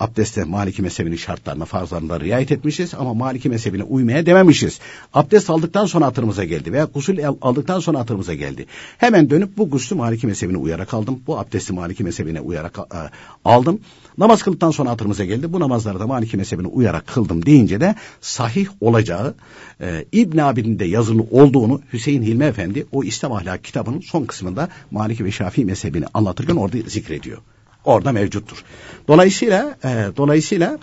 [0.00, 4.80] abdestte Maliki mezhebinin şartlarına, farzlarına riayet etmişiz ama Maliki mezhebine uymaya dememişiz.
[5.14, 8.66] Abdest aldıktan sonra hatırımıza geldi veya gusül aldıktan sonra hatırımıza geldi.
[8.98, 11.20] Hemen dönüp bu guslü Maliki mezhebine uyarak aldım.
[11.26, 12.98] Bu abdesti Maliki mezhebine uyarak e,
[13.44, 13.80] aldım.
[14.18, 15.52] Namaz kıldıktan sonra hatırımıza geldi.
[15.52, 19.34] Bu namazları da Maliki mezhebine uyarak kıldım deyince de sahih olacağı
[19.80, 24.68] e, İbn Abi'nin de yazılı olduğunu Hüseyin Hilmi Efendi o İslam ahlak kitabının son kısmında
[24.90, 27.38] Maliki ve Şafii mezhebini anlatırken orada zikrediyor.
[27.84, 28.64] Orada mevcuttur.
[29.08, 30.78] Dolayısıyla e, dolayısıyla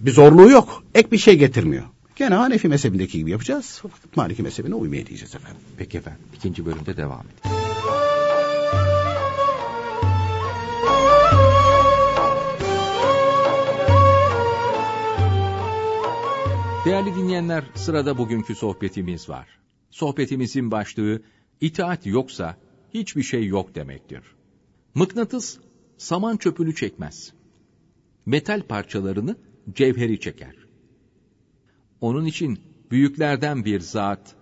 [0.00, 0.82] bir zorluğu yok.
[0.94, 1.84] Ek bir şey getirmiyor.
[2.16, 3.82] Gene Hanefi mezhebindeki gibi yapacağız.
[4.16, 5.60] Maliki mezhebine uymaya diyeceğiz efendim.
[5.76, 6.20] Peki efendim.
[6.34, 7.67] İkinci bölümde devam edelim.
[16.84, 19.48] Değerli dinleyenler, sırada bugünkü sohbetimiz var.
[19.90, 21.22] Sohbetimizin başlığı,
[21.60, 22.56] itaat yoksa
[22.94, 24.22] hiçbir şey yok demektir.
[24.94, 25.58] Mıknatıs,
[25.96, 27.32] saman çöpünü çekmez.
[28.26, 29.36] Metal parçalarını
[29.74, 30.54] cevheri çeker.
[32.00, 32.58] Onun için
[32.90, 34.36] büyüklerden bir zat,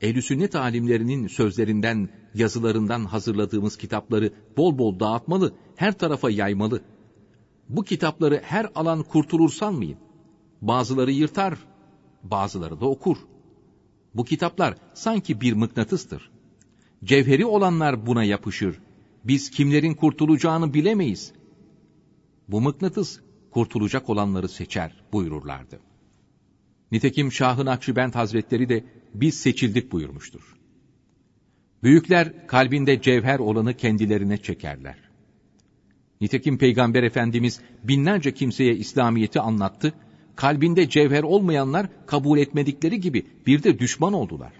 [0.00, 6.82] ehl sünnet alimlerinin sözlerinden, yazılarından hazırladığımız kitapları bol bol dağıtmalı, her tarafa yaymalı.
[7.68, 9.98] Bu kitapları her alan kurtulur sanmayın.
[10.62, 11.58] Bazıları yırtar,
[12.22, 13.16] bazıları da okur.
[14.14, 16.30] Bu kitaplar sanki bir mıknatıstır.
[17.04, 18.78] Cevheri olanlar buna yapışır.
[19.24, 21.32] Biz kimlerin kurtulacağını bilemeyiz.
[22.48, 25.80] Bu mıknatıs kurtulacak olanları seçer buyururlardı.
[26.92, 30.56] Nitekim Şahın Akşibend Hazretleri de biz seçildik buyurmuştur.
[31.82, 34.96] Büyükler kalbinde cevher olanı kendilerine çekerler.
[36.20, 39.94] Nitekim Peygamber Efendimiz binlerce kimseye İslamiyet'i anlattı
[40.38, 44.52] kalbinde cevher olmayanlar kabul etmedikleri gibi bir de düşman oldular.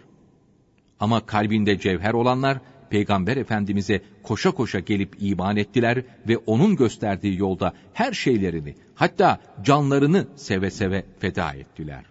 [1.01, 2.59] Ama kalbinde cevher olanlar
[2.91, 10.27] Peygamber Efendimiz'e koşa koşa gelip iman ettiler ve onun gösterdiği yolda her şeylerini, hatta canlarını
[10.37, 12.05] seve seve feda ettiler.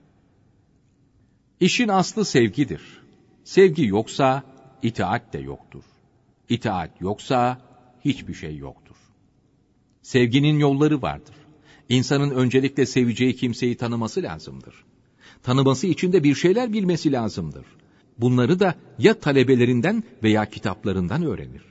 [1.60, 2.82] İşin aslı sevgidir.
[3.44, 4.44] Sevgi yoksa
[4.82, 5.84] itaat de yoktur.
[6.50, 7.62] İtaat yoksa
[8.06, 8.96] hiçbir şey yoktur.
[10.02, 11.37] Sevginin yolları vardır.
[11.90, 14.86] İnsanın öncelikle seveceği kimseyi tanıması lazımdır.
[15.44, 17.66] Tanıması için de bir şeyler bilmesi lazımdır.
[18.18, 21.64] Bunları da ya talebelerinden veya kitaplarından öğrenir.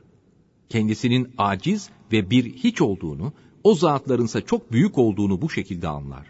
[0.68, 3.32] Kendisinin aciz ve bir hiç olduğunu,
[3.64, 6.26] o zatlarınsa çok büyük olduğunu bu şekilde anlar.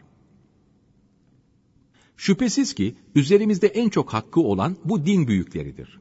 [2.17, 6.01] Şüphesiz ki üzerimizde en çok hakkı olan bu din büyükleridir.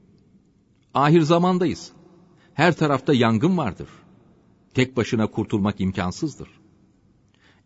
[0.93, 1.91] Ahir zamandayız.
[2.53, 3.89] Her tarafta yangın vardır.
[4.73, 6.49] Tek başına kurtulmak imkansızdır.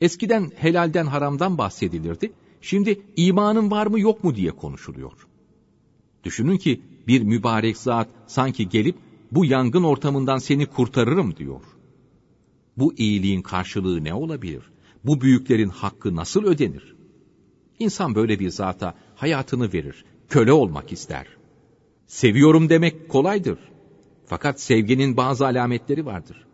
[0.01, 2.31] Eskiden helalden haramdan bahsedilirdi.
[2.61, 5.27] Şimdi imanın var mı yok mu diye konuşuluyor.
[6.23, 8.95] Düşünün ki bir mübarek zat sanki gelip
[9.31, 11.61] bu yangın ortamından seni kurtarırım diyor.
[12.77, 14.63] Bu iyiliğin karşılığı ne olabilir?
[15.03, 16.95] Bu büyüklerin hakkı nasıl ödenir?
[17.79, 21.27] İnsan böyle bir zata hayatını verir, köle olmak ister.
[22.07, 23.59] Seviyorum demek kolaydır.
[24.25, 26.45] Fakat sevginin bazı alametleri vardır.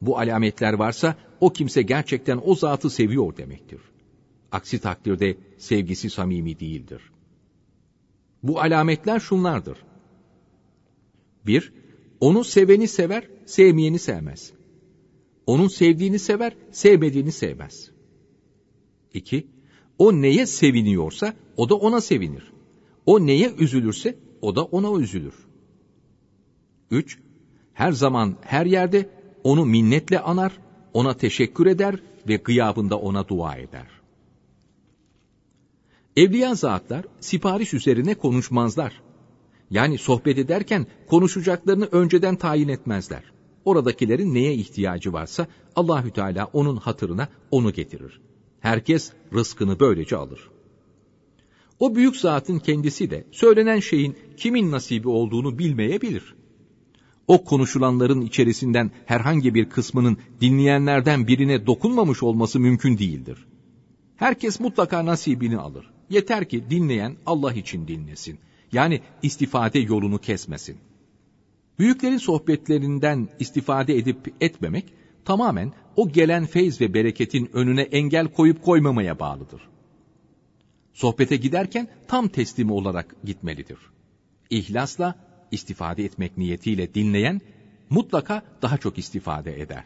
[0.00, 3.80] Bu alametler varsa o kimse gerçekten o zatı seviyor demektir.
[4.52, 7.02] Aksi takdirde sevgisi samimi değildir.
[8.42, 9.78] Bu alametler şunlardır.
[11.46, 11.72] Bir,
[12.20, 14.52] onu seveni sever, sevmeyeni sevmez.
[15.46, 17.90] Onun sevdiğini sever, sevmediğini sevmez.
[19.14, 19.46] İki,
[19.98, 22.52] o neye seviniyorsa o da ona sevinir.
[23.06, 25.34] O neye üzülürse o da ona üzülür.
[26.90, 27.18] Üç,
[27.72, 29.10] her zaman her yerde
[29.44, 30.52] onu minnetle anar,
[30.92, 31.94] ona teşekkür eder
[32.28, 33.86] ve gıyabında ona dua eder.
[36.16, 39.02] Evliya zatlar sipariş üzerine konuşmazlar.
[39.70, 43.22] Yani sohbet ederken konuşacaklarını önceden tayin etmezler.
[43.64, 45.46] Oradakilerin neye ihtiyacı varsa
[45.76, 48.20] Allahü Teala onun hatırına onu getirir.
[48.60, 50.50] Herkes rızkını böylece alır.
[51.80, 56.34] O büyük zatın kendisi de söylenen şeyin kimin nasibi olduğunu bilmeyebilir.
[57.28, 63.46] O konuşulanların içerisinden herhangi bir kısmının dinleyenlerden birine dokunmamış olması mümkün değildir.
[64.16, 65.90] Herkes mutlaka nasibini alır.
[66.10, 68.38] Yeter ki dinleyen Allah için dinlesin.
[68.72, 70.76] Yani istifade yolunu kesmesin.
[71.78, 74.84] Büyüklerin sohbetlerinden istifade edip etmemek
[75.24, 79.68] tamamen o gelen feyz ve bereketin önüne engel koyup koymamaya bağlıdır.
[80.92, 83.78] Sohbete giderken tam teslim olarak gitmelidir.
[84.50, 87.40] İhlasla istifade etmek niyetiyle dinleyen
[87.90, 89.84] mutlaka daha çok istifade eder.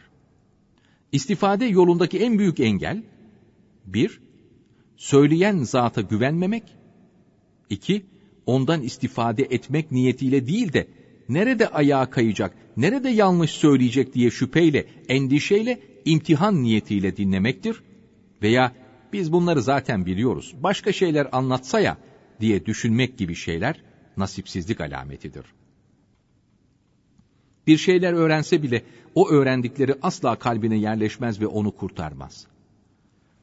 [1.11, 3.03] İstifade yolundaki en büyük engel
[3.85, 4.21] bir,
[4.95, 6.63] söyleyen zata güvenmemek,
[7.69, 8.05] iki,
[8.45, 10.87] ondan istifade etmek niyetiyle değil de
[11.29, 17.83] nerede ayağa kayacak, nerede yanlış söyleyecek diye şüpheyle, endişeyle, imtihan niyetiyle dinlemektir
[18.41, 18.75] veya
[19.13, 21.97] biz bunları zaten biliyoruz, başka şeyler anlatsa ya
[22.39, 23.83] diye düşünmek gibi şeyler
[24.17, 25.45] nasipsizlik alametidir.
[27.67, 28.83] Bir şeyler öğrense bile
[29.15, 32.47] o öğrendikleri asla kalbine yerleşmez ve onu kurtarmaz.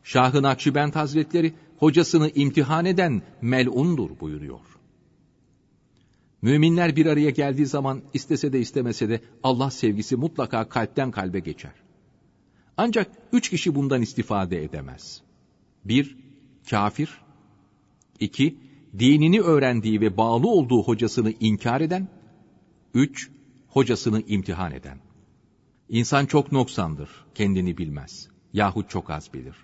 [0.02, 4.60] Şahı Nakşibend Hazretleri hocasını imtihan eden melundur buyuruyor.
[6.42, 11.72] Müminler bir araya geldiği zaman istese de istemese de Allah sevgisi mutlaka kalpten kalbe geçer.
[12.76, 15.22] Ancak üç kişi bundan istifade edemez.
[15.84, 16.16] Bir,
[16.70, 17.20] kafir.
[18.20, 18.56] iki
[18.98, 22.08] dinini öğrendiği ve bağlı olduğu hocasını inkar eden.
[22.94, 23.30] Üç,
[23.68, 24.98] hocasını imtihan eden.
[25.88, 28.28] İnsan çok noksandır, kendini bilmez.
[28.52, 29.56] Yahut çok az bilir.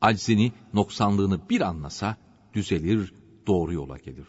[0.00, 2.16] Aczini, noksanlığını bir anlasa,
[2.54, 3.14] düzelir,
[3.46, 4.26] doğru yola gelir.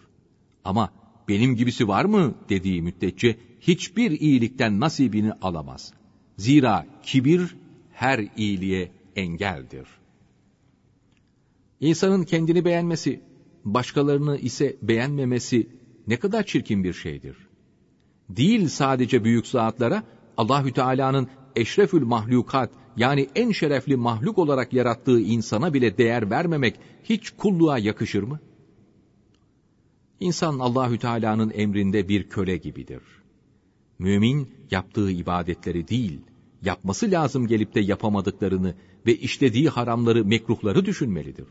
[0.63, 0.91] Ama
[1.27, 5.93] benim gibisi var mı dediği müddetçe hiçbir iyilikten nasibini alamaz.
[6.37, 7.55] Zira kibir
[7.93, 9.87] her iyiliğe engeldir.
[11.79, 13.21] İnsanın kendini beğenmesi,
[13.65, 15.67] başkalarını ise beğenmemesi
[16.07, 17.37] ne kadar çirkin bir şeydir.
[18.29, 20.03] Değil sadece büyük zatlara,
[20.37, 27.29] Allahü Teala'nın eşrefül mahlukat yani en şerefli mahluk olarak yarattığı insana bile değer vermemek hiç
[27.29, 28.39] kulluğa yakışır mı?
[30.19, 33.01] İnsan Allahü Teala'nın emrinde bir köle gibidir.
[33.99, 36.21] Mümin yaptığı ibadetleri değil,
[36.61, 41.47] yapması lazım gelip de yapamadıklarını ve işlediği haramları, mekruhları düşünmelidir.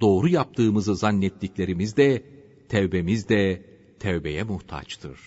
[0.00, 2.22] Doğru yaptığımızı zannettiklerimiz de,
[2.68, 3.62] tevbemiz de
[3.98, 5.18] tevbeye muhtaçtır.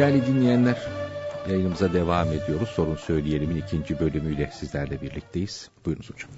[0.00, 0.78] Değerli dinleyenler,
[1.48, 2.68] yayınımıza devam ediyoruz.
[2.68, 5.70] Sorun Söyleyelim'in ikinci bölümüyle sizlerle birlikteyiz.
[5.86, 6.30] Buyurunuz hocam.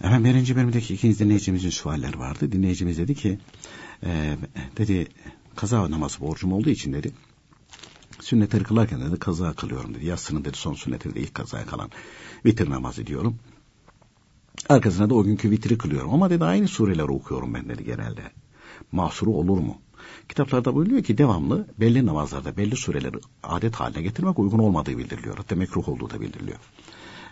[0.00, 2.52] Efendim birinci bölümdeki ikinci dinleyicimizin sualleri vardı.
[2.52, 3.38] Dinleyicimiz dedi ki,
[4.02, 4.36] e,
[4.76, 5.08] dedi
[5.56, 7.12] kaza namazı borcum olduğu için dedi,
[8.20, 10.06] sünnetleri kılarken dedi kaza kılıyorum dedi.
[10.06, 11.90] Yatsının dedi son sünneti de ilk kazaya kalan
[12.44, 13.38] vitir namazı diyorum.
[14.68, 18.22] Arkasına da o günkü vitri kılıyorum ama dedi aynı sureleri okuyorum ben dedi genelde.
[18.92, 19.78] Mahsuru olur mu?
[20.28, 25.36] Kitaplarda buyuruyor ki devamlı belli namazlarda belli sureleri adet haline getirmek uygun olmadığı bildiriliyor.
[25.36, 26.58] Hatta mekruh olduğu da bildiriliyor.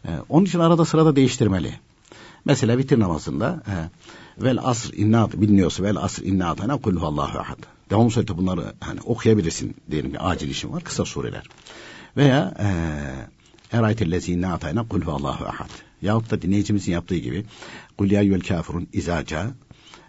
[0.05, 1.75] Ee, onun için arada sırada değiştirmeli.
[2.45, 3.75] Mesela vitir namazında e,
[4.45, 7.59] vel asr innat biliniyorsa vel asr innatana kul huvallahu ahad.
[7.91, 11.47] Devamlı surette bunları hani okuyabilirsin diyelim bir acil işin var kısa sureler.
[12.17, 12.69] Veya e,
[13.77, 15.71] eraytellezi innatana kul huvallahu ahad.
[16.03, 17.45] Yahut da dinleyicimizin yaptığı gibi
[17.99, 19.51] kul ya yüvel kafirun izaca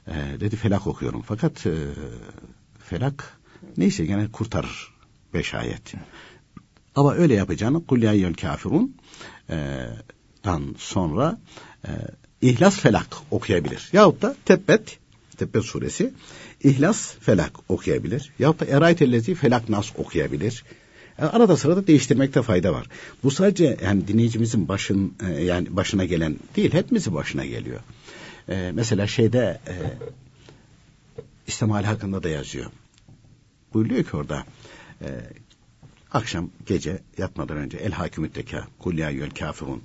[0.08, 1.22] e, dedi felak okuyorum.
[1.22, 1.74] Fakat e,
[2.90, 3.38] felak
[3.78, 4.94] neyse gene kurtarır
[5.34, 5.94] beş ayet.
[6.96, 8.96] Ama öyle yapacağını kul ya yüvel kafirun
[9.50, 9.88] e,
[10.78, 11.40] sonra
[11.88, 11.90] e,
[12.42, 13.90] İhlas Felak okuyabilir.
[13.94, 15.00] Yahut da Tebbet,
[15.38, 16.14] Tebbet suresi
[16.64, 18.32] İhlas Felak okuyabilir.
[18.40, 20.64] Yahut da Eraytellezi Felak Nas okuyabilir.
[21.22, 22.88] Yani arada sırada değiştirmekte fayda var.
[23.24, 27.80] Bu sadece yani dinleyicimizin başın e, yani başına gelen değil, hepimizin başına geliyor.
[28.50, 29.74] E, mesela şeyde e,
[31.48, 32.72] İslam hakkında da yazıyor.
[33.74, 34.46] Buyuruyor ki orada
[35.02, 35.08] e,
[36.12, 39.84] akşam gece yatmadan önce El Hakimütteka Kul Ya Kafirun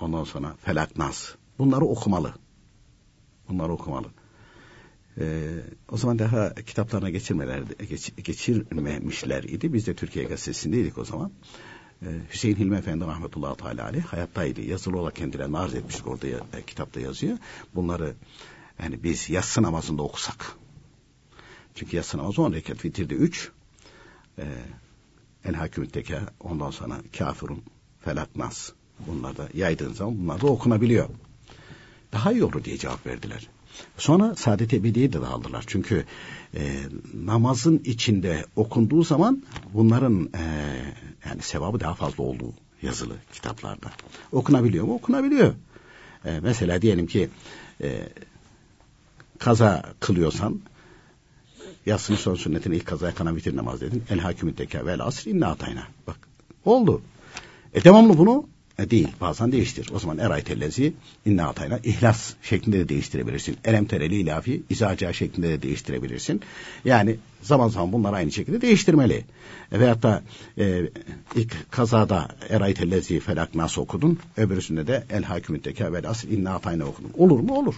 [0.00, 2.34] ondan sonra Felak Nas bunları okumalı.
[3.48, 4.06] Bunları okumalı.
[5.20, 5.48] Ee,
[5.92, 9.72] o zaman daha kitaplarına geçirmeler, geç, geçirmemişler idi.
[9.72, 11.32] Biz de Türkiye Gazetesi'ndeydik o zaman.
[12.02, 14.60] Ee, Hüseyin Hilmi Efendi rahmetullahi teala aleyh hayattaydı.
[14.60, 17.38] Yazılı olarak kendilerine arz etmiştik orada e, kitapta yazıyor.
[17.74, 18.14] Bunları
[18.82, 20.56] yani biz yatsı namazında okusak.
[21.76, 23.50] Çünkü yatsı namazı 10 rekat vitirde 3.
[24.38, 24.44] Ee,
[25.44, 27.62] El Hakimütteke ondan sonra kafirun
[28.00, 28.72] felak nas.
[29.06, 31.08] Bunlar da yaydığın zaman bunlar da okunabiliyor.
[32.12, 33.48] Daha iyi olur diye cevap verdiler.
[33.98, 35.64] Sonra Saadet Ebedi'yi de aldılar.
[35.66, 36.04] Çünkü
[36.54, 36.76] e,
[37.14, 39.42] namazın içinde okunduğu zaman
[39.74, 40.42] bunların e,
[41.28, 43.90] yani sevabı daha fazla olduğu yazılı kitaplarda.
[44.32, 44.94] Okunabiliyor mu?
[44.94, 45.54] Okunabiliyor.
[46.24, 47.28] E, mesela diyelim ki
[47.82, 48.08] e,
[49.38, 50.60] kaza kılıyorsan
[51.86, 54.02] yatsının son sünnetini ilk kazaya kana bitir namaz dedin.
[54.10, 55.82] El hakimü teke vel asr inna atayna.
[56.06, 56.18] Bak
[56.64, 57.02] oldu.
[57.74, 58.46] E devamlı bunu
[58.78, 59.08] e, değil.
[59.20, 59.90] Bazen değiştir.
[59.94, 60.92] O zaman eraytellezi
[61.26, 63.56] inna atayna ihlas şeklinde de değiştirebilirsin.
[63.64, 66.40] Elemtereli ilafi izaca şeklinde de değiştirebilirsin.
[66.84, 69.24] Yani zaman zaman bunlar aynı şekilde değiştirmeli.
[69.72, 70.22] E, veyahut da
[70.58, 70.90] e,
[71.34, 74.18] ilk kazada eraytellezi felak nasıl okudun.
[74.36, 77.10] Öbürüsünde de el hakimütteki vel asr inna atayna okudun.
[77.14, 77.58] Olur mu?
[77.58, 77.74] Olur.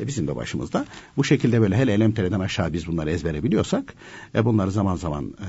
[0.00, 0.86] E bizim de başımızda.
[1.16, 3.94] Bu şekilde böyle hele elemtereden aşağı biz bunları ezbere biliyorsak
[4.34, 5.48] e bunları zaman zaman e,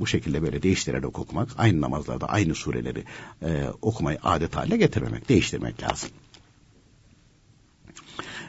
[0.00, 3.04] bu şekilde böyle değiştirerek okumak, aynı namazlarda aynı sureleri
[3.42, 6.10] e, okumayı adet haline getirmemek, değiştirmek lazım.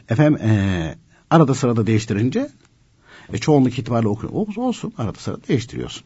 [0.10, 0.96] Efendim e,
[1.30, 2.50] arada sırada değiştirince
[3.34, 4.34] e, çoğunluk itibariyle okuyor.
[4.56, 6.04] Olsun arada sırada değiştiriyorsun.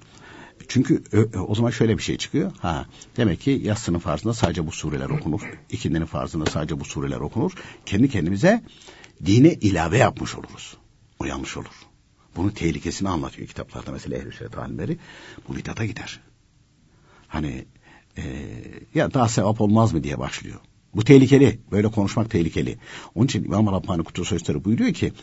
[0.68, 1.04] Çünkü
[1.48, 2.52] o zaman şöyle bir şey çıkıyor.
[2.60, 2.86] Ha,
[3.18, 5.42] demek ki yatsının farzında sadece bu sureler okunur.
[5.70, 7.52] İkindinin farzında sadece bu sureler okunur.
[7.86, 8.64] Kendi kendimize
[9.26, 10.78] dine ilave yapmış oluruz.
[11.20, 11.76] O yanlış olur.
[12.36, 14.98] Bunun tehlikesini anlatıyor kitaplarda mesela ehl-i sünnet alimleri.
[15.50, 16.20] Bu bidata gider.
[17.28, 17.66] Hani
[18.18, 18.24] e,
[18.96, 20.60] ya daha sevap olmaz mı diye başlıyor.
[20.96, 21.60] Bu tehlikeli.
[21.72, 22.78] Böyle konuşmak tehlikeli.
[23.16, 25.14] Onun için İmam Rabbani Kutu Sözleri buyuruyor ki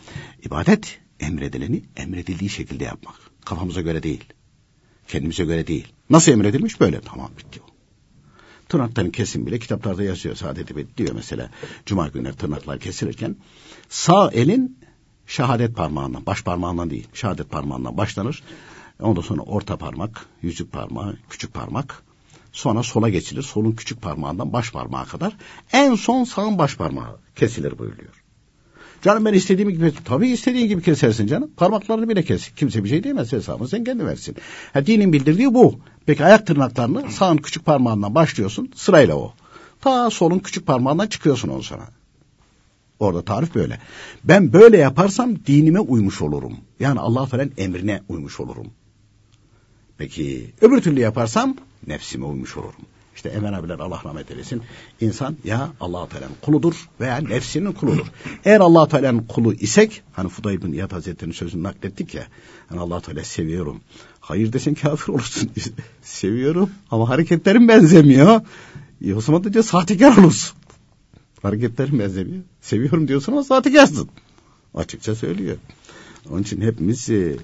[0.43, 3.15] ibadet emredileni emredildiği şekilde yapmak.
[3.45, 4.23] Kafamıza göre değil.
[5.07, 5.87] Kendimize göre değil.
[6.09, 7.72] Nasıl emredilmiş böyle tamam bitti o.
[8.73, 10.35] Tırnakların kesim bile kitaplarda yazıyor.
[10.35, 11.49] Saadet diyor mesela
[11.85, 13.35] cuma günleri tırnaklar kesilirken
[13.89, 14.77] sağ elin
[15.27, 18.43] şehadet parmağından, baş parmağından değil, şehadet parmağından başlanır.
[18.99, 22.03] Ondan sonra orta parmak, yüzük parmağı, küçük parmak.
[22.51, 23.41] Sonra sola geçilir.
[23.41, 25.37] Solun küçük parmağından baş parmağa kadar.
[25.71, 28.22] En son sağın baş parmağı kesilir buyuruyor.
[29.03, 31.51] Canım ben istediğim gibi tabii istediğin gibi kesersin canım.
[31.57, 32.49] Parmaklarını bile kes.
[32.55, 34.35] Kimse bir şey diyemez hesabını sen kendi versin.
[34.73, 35.79] Ha, dinin bildirdiği bu.
[36.05, 39.33] Peki ayak tırnaklarını sağın küçük parmağından başlıyorsun sırayla o.
[39.81, 41.87] Ta solun küçük parmağından çıkıyorsun ondan sonra.
[42.99, 43.79] Orada tarif böyle.
[44.23, 46.57] Ben böyle yaparsam dinime uymuş olurum.
[46.79, 48.67] Yani Allah falan emrine uymuş olurum.
[49.97, 52.81] Peki öbür türlü yaparsam nefsime uymuş olurum.
[53.23, 54.61] İşte Emel abiler Allah rahmet eylesin.
[55.01, 58.07] İnsan ya allah Teala'nın kuludur veya nefsinin kuludur.
[58.45, 62.27] Eğer allah Teala'nın kulu isek, hani Fudayl bin İyad Hazretleri'nin sözünü naklettik ya,
[62.69, 63.81] hani allah Teala seviyorum.
[64.19, 65.51] Hayır desen kafir olursun.
[66.01, 68.41] seviyorum ama hareketlerim benzemiyor.
[69.05, 70.57] E o zaman da sahtekar olursun.
[71.41, 72.43] Hareketlerim benzemiyor.
[72.61, 74.09] Seviyorum diyorsun ama sahtekarsın.
[74.73, 75.57] Açıkça söylüyor.
[76.29, 77.35] Onun için hepimiz e,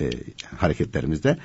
[0.00, 0.10] e,
[0.56, 1.38] hareketlerimizde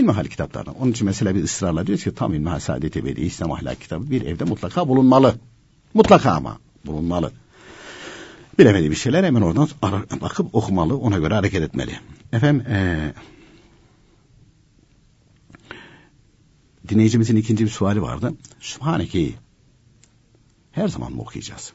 [0.00, 0.72] İlmihal kitaplarına.
[0.72, 4.22] Onun için mesela bir ısrarla diyor ki tam İlmihal Saadet Ebedi İslam Ahlak kitabı bir
[4.22, 5.34] evde mutlaka bulunmalı.
[5.94, 7.32] Mutlaka ama bulunmalı.
[8.58, 9.68] Bilemediği bir şeyler hemen oradan
[10.20, 11.92] bakıp okumalı, ona göre hareket etmeli.
[12.32, 13.12] Efendim, ee,
[16.88, 18.34] dinleyicimizin ikinci bir suali vardı.
[18.60, 19.34] Sübhaneke'yi
[20.72, 21.72] her zaman mı okuyacağız?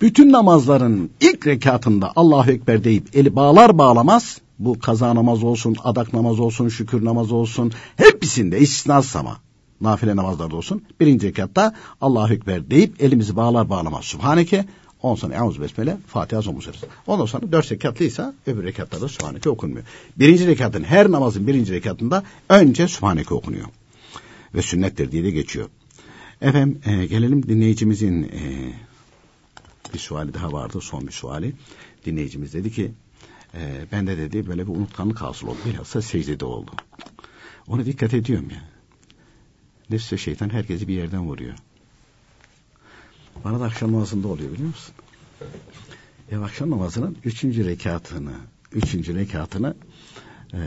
[0.00, 6.12] Bütün namazların ilk rekatında Allahu Ekber deyip eli bağlar bağlamaz bu kaza namaz olsun, adak
[6.12, 9.36] namaz olsun, şükür namaz olsun hepsinde istisnasız ama
[9.80, 10.82] nafile namazlarda olsun.
[11.00, 14.64] Birinci rekatta Allahu Ekber deyip elimizi bağlar bağlamaz Sübhaneke
[15.02, 16.60] Ondan sonra Eûzü Besmele, Fatiha son
[17.06, 19.84] Ondan sonra dört rekatlıysa öbür rekatlarda Sübhaneke okunmuyor.
[20.18, 23.66] Birinci rekatın, her namazın birinci rekatında önce Sübhaneke okunuyor.
[24.54, 25.68] Ve sünnettir diye de geçiyor.
[26.42, 28.72] Efendim e, gelelim dinleyicimizin e,
[29.94, 31.54] bir suali daha vardı, son bir suali.
[32.06, 32.92] Dinleyicimiz dedi ki,
[33.54, 35.58] e, ben de dedi böyle bir unutkanlık hasıl oldu.
[35.66, 36.70] Bilhassa secdede oldu.
[37.68, 38.68] Ona dikkat ediyorum ya.
[39.90, 41.54] Nefse şeytan herkesi bir yerden vuruyor.
[43.44, 44.94] Bana da akşam namazında oluyor biliyor musun?
[46.30, 48.34] Ya akşam namazının üçüncü rekatını,
[48.72, 49.74] üçüncü rekatını
[50.54, 50.60] e,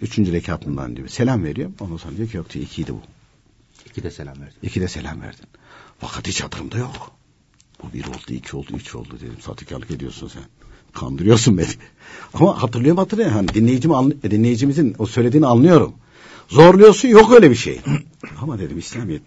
[0.00, 1.08] üçüncü rekatından diyor.
[1.08, 1.70] Selam veriyor.
[1.80, 3.17] Ondan sonra diyor ki yok diyor ikiydi bu.
[3.98, 4.56] İki de selam verdin.
[4.62, 5.46] İki de selam verdin.
[5.98, 7.12] Fakat hiç hatırımda yok.
[7.82, 9.36] Bu bir oldu, iki oldu, üç oldu dedim.
[9.40, 10.42] Satıkarlık ediyorsun sen.
[10.92, 11.66] Kandırıyorsun beni.
[12.34, 13.36] Ama hatırlıyorum hatırlıyorum.
[13.36, 13.92] Hani dinleyicim,
[14.22, 15.94] dinleyicimizin o söylediğini anlıyorum.
[16.48, 17.80] Zorluyorsun yok öyle bir şey.
[18.42, 19.22] Ama dedim İslamiyet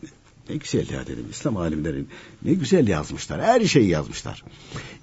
[0.49, 1.25] ne güzel ya dedim.
[1.31, 2.09] İslam alimlerin
[2.45, 3.41] ne güzel yazmışlar.
[3.41, 4.43] Her şeyi yazmışlar.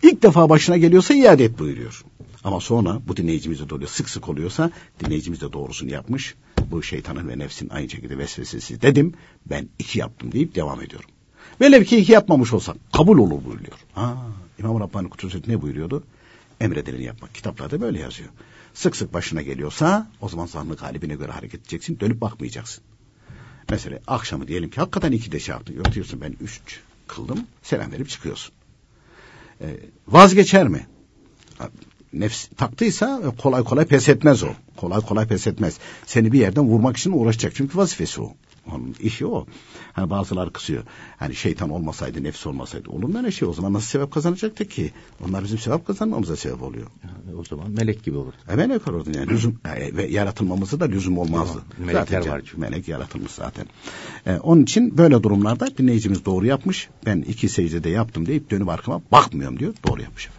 [0.02, 2.04] İlk defa başına geliyorsa iade et buyuruyor.
[2.44, 4.70] Ama sonra bu dinleyicimize doğru sık sık oluyorsa
[5.00, 6.34] dinleyicimiz de doğrusunu yapmış.
[6.70, 9.14] Bu şeytanın ve nefsin aynı şekilde vesvesesi dedim.
[9.46, 11.10] Ben iki yaptım deyip devam ediyorum.
[11.60, 13.78] Velev ki iki yapmamış olsak kabul olur buyuruyor.
[13.94, 14.26] Ha,
[14.58, 16.04] İmam Rabbani Kutuset ne buyuruyordu?
[16.60, 17.34] Emredileni yapmak.
[17.34, 18.28] Kitaplarda böyle yazıyor.
[18.74, 22.00] Sık sık başına geliyorsa o zaman zannı galibine göre hareket edeceksin.
[22.00, 22.84] Dönüp bakmayacaksın.
[23.70, 25.74] Mesela akşamı diyelim ki hakikaten iki de şey yaptın.
[25.74, 26.60] Yok diyorsun ben üç
[27.06, 27.46] kıldım.
[27.62, 28.54] Selam verip çıkıyorsun.
[29.60, 29.76] Ee,
[30.08, 30.86] vazgeçer mi?
[32.12, 34.48] Nefs taktıysa kolay kolay pes etmez o.
[34.76, 35.78] Kolay kolay pes etmez.
[36.06, 37.54] Seni bir yerden vurmak için uğraşacak.
[37.54, 38.32] Çünkü vazifesi o.
[38.72, 39.46] Onun işi o.
[39.92, 40.82] Hani bazıları kısıyor.
[41.16, 43.48] Hani şeytan olmasaydı, nefs olmasaydı olur mu ne şey?
[43.48, 44.92] O zaman nasıl sevap kazanacaktı ki?
[45.28, 46.86] Onlar bizim sevap kazanmamıza sebep oluyor.
[47.04, 48.32] Yani o zaman melek gibi olur.
[48.48, 49.28] E, melek olurdu yani.
[49.28, 51.62] Lüzum, e, ve yaratılmamızı da lüzum olmazdı.
[51.76, 51.86] Tamam.
[51.86, 52.60] Melekler zaten, var çünkü.
[52.60, 53.66] Melek yaratılmış zaten.
[54.26, 56.88] E, onun için böyle durumlarda dinleyicimiz doğru yapmış.
[57.06, 59.74] Ben iki secdede yaptım deyip dönüp arkama bakmıyorum diyor.
[59.88, 60.37] Doğru yapmış efendim.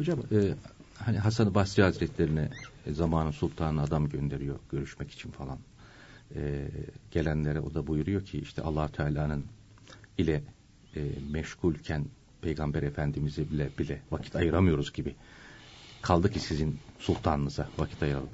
[0.00, 0.54] Hocam e,
[0.98, 2.50] hani Hasan Basri Hazretlerine
[2.86, 5.58] e, zamanın sultanı adam gönderiyor görüşmek için falan
[6.34, 6.68] e,
[7.10, 9.44] gelenlere o da buyuruyor ki işte allah Teala'nın
[10.18, 10.42] ile
[10.96, 12.04] e, meşgulken
[12.42, 15.14] Peygamber Efendimiz'e bile bile vakit ayıramıyoruz gibi.
[16.02, 18.30] Kaldı ki sizin sultanınıza vakit ayıralım.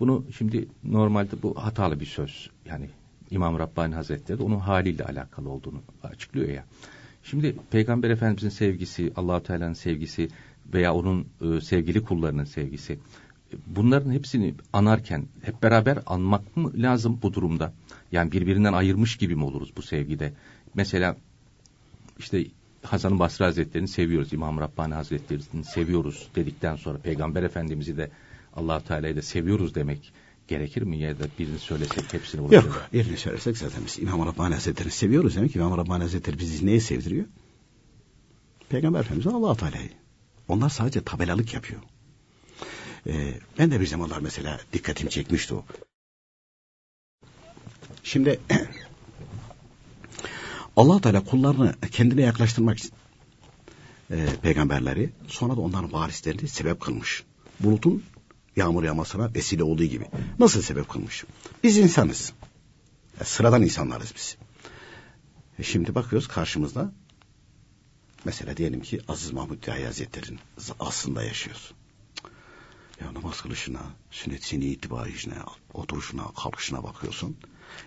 [0.00, 2.50] Bunu şimdi normalde bu hatalı bir söz.
[2.66, 2.90] Yani
[3.30, 6.64] İmam Rabbani Hazretleri de onun haliyle alakalı olduğunu açıklıyor ya.
[7.22, 10.28] Şimdi Peygamber Efendimiz'in sevgisi, allah Teala'nın sevgisi
[10.74, 12.98] veya onun e, sevgili kullarının sevgisi
[13.66, 17.72] bunların hepsini anarken hep beraber anmak mı lazım bu durumda?
[18.12, 20.32] Yani birbirinden ayırmış gibi mi oluruz bu sevgide?
[20.74, 21.16] Mesela
[22.18, 22.46] işte
[22.82, 28.10] Hasan-ı Basri Hazretleri'ni seviyoruz, İmam Rabbani Hazretleri'ni seviyoruz dedikten sonra Peygamber Efendimiz'i de
[28.56, 30.12] allah Teala'yı da seviyoruz demek
[30.48, 30.98] gerekir mi?
[30.98, 32.64] Ya da birini söylesek hepsini vuracak.
[32.64, 36.66] Yok, birini söylesek zaten biz İmam Rabbani Hazretleri'ni seviyoruz demek ki İmam Rabbani Hazretleri bizi
[36.66, 37.24] neye sevdiriyor?
[38.68, 39.90] Peygamber Efendimiz'e allah Teala'yı.
[40.48, 41.80] Onlar sadece tabelalık yapıyor.
[43.06, 45.64] Ee, ben de bir zamanlar mesela dikkatimi çekmişti o.
[48.02, 48.40] Şimdi
[50.76, 52.92] allah Teala kullarını kendine yaklaştırmak için
[54.10, 57.24] e, peygamberleri sonra da onların varislerini sebep kılmış.
[57.60, 58.02] Bulutun
[58.56, 60.06] yağmur yağmasına vesile olduğu gibi.
[60.38, 61.24] Nasıl sebep kılmış?
[61.64, 62.32] Biz insanız.
[63.20, 64.36] E, sıradan insanlarız biz.
[65.58, 66.92] E, şimdi bakıyoruz karşımızda
[68.26, 70.40] mesela diyelim ki Aziz Mahmud Diyahi Hazretleri'nin
[70.80, 71.72] aslında yaşıyoruz.
[73.00, 75.34] Ya namaz kılışına, sünnet seni itibarişine,
[75.74, 77.36] oturuşuna, kalkışına bakıyorsun.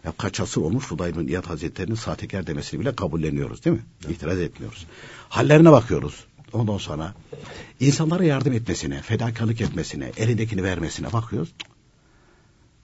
[0.03, 3.83] Ya kaç asır olmuş Fuday bin İyad Hazretleri'nin sahtekar demesini bile kabulleniyoruz değil mi?
[4.05, 4.15] Evet.
[4.15, 4.85] İtiraz etmiyoruz.
[5.29, 6.25] Hallerine bakıyoruz.
[6.53, 7.15] Ondan sonra
[7.79, 11.53] insanlara yardım etmesine, fedakarlık etmesine, elindekini vermesine bakıyoruz.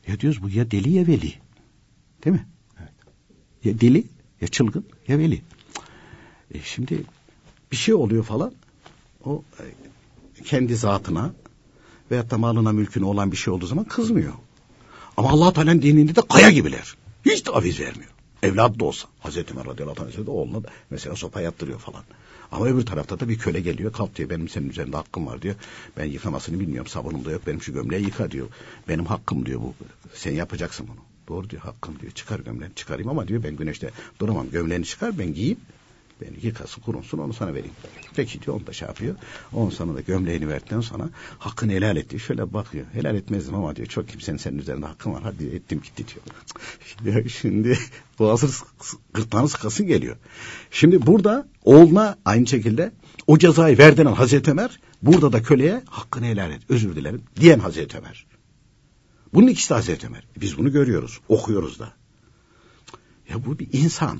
[0.07, 1.33] Ya diyoruz bu ya deli ya veli.
[2.25, 2.47] Değil mi?
[2.79, 2.93] Evet.
[3.63, 4.03] Ya deli
[4.41, 5.41] ya çılgın ya veli.
[6.53, 7.03] E şimdi
[7.71, 8.53] bir şey oluyor falan.
[9.25, 11.33] O e, kendi zatına
[12.11, 14.33] veyahut da malına mülküne olan bir şey olduğu zaman kızmıyor.
[15.17, 16.95] Ama Allah Teala'nın dininde de kaya gibiler.
[17.25, 18.11] Hiç taviz vermiyor.
[18.43, 19.07] Evladı da olsa.
[19.19, 22.03] Hazreti Ömer radıyallahu anh de oğluna da mesela sopa yattırıyor falan.
[22.51, 25.55] Ama öbür tarafta da bir köle geliyor kalk diyor benim senin üzerinde hakkım var diyor.
[25.97, 28.47] Ben yıkamasını bilmiyorum sabunum da yok benim şu gömleği yıka diyor.
[28.87, 29.73] Benim hakkım diyor bu.
[30.13, 30.99] Sen yapacaksın bunu.
[31.27, 32.11] Doğru diyor hakkım diyor.
[32.11, 34.49] Çıkar gömleğini çıkarayım ama diyor ben güneşte duramam.
[34.51, 35.57] Gömleğini çıkar ben giyeyim.
[36.21, 37.75] Beni yıkasın kurunsun onu sana vereyim.
[38.15, 39.15] Peki diyor onu da şey yapıyor.
[39.53, 41.09] Onun sana da gömleğini verdikten sonra
[41.39, 42.19] hakkını helal etti.
[42.19, 42.85] Şöyle bakıyor.
[42.93, 45.23] Helal etmezdim ama diyor çok kimsenin senin üzerinde hakkın var.
[45.23, 46.05] Hadi ettim gitti
[47.03, 47.15] diyor.
[47.15, 47.77] ya şimdi
[48.19, 48.47] boğazı
[49.13, 50.17] gırtlağını sıkasın geliyor.
[50.71, 52.91] Şimdi burada oğluna aynı şekilde
[53.27, 56.61] o cezayı verdiğin Hazreti Ömer burada da köleye hakkını helal et.
[56.69, 58.25] Özür dilerim diyen Hazreti Ömer.
[59.33, 60.27] Bunun ikisi de Hazreti Ömer.
[60.41, 61.19] Biz bunu görüyoruz.
[61.29, 61.93] Okuyoruz da.
[63.29, 64.19] Ya bu bir insan.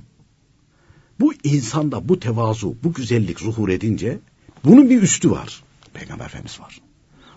[1.20, 4.20] Bu insanda bu tevazu, bu güzellik zuhur edince
[4.64, 5.64] bunun bir üstü var.
[5.94, 6.82] Peygamber Efendimiz var.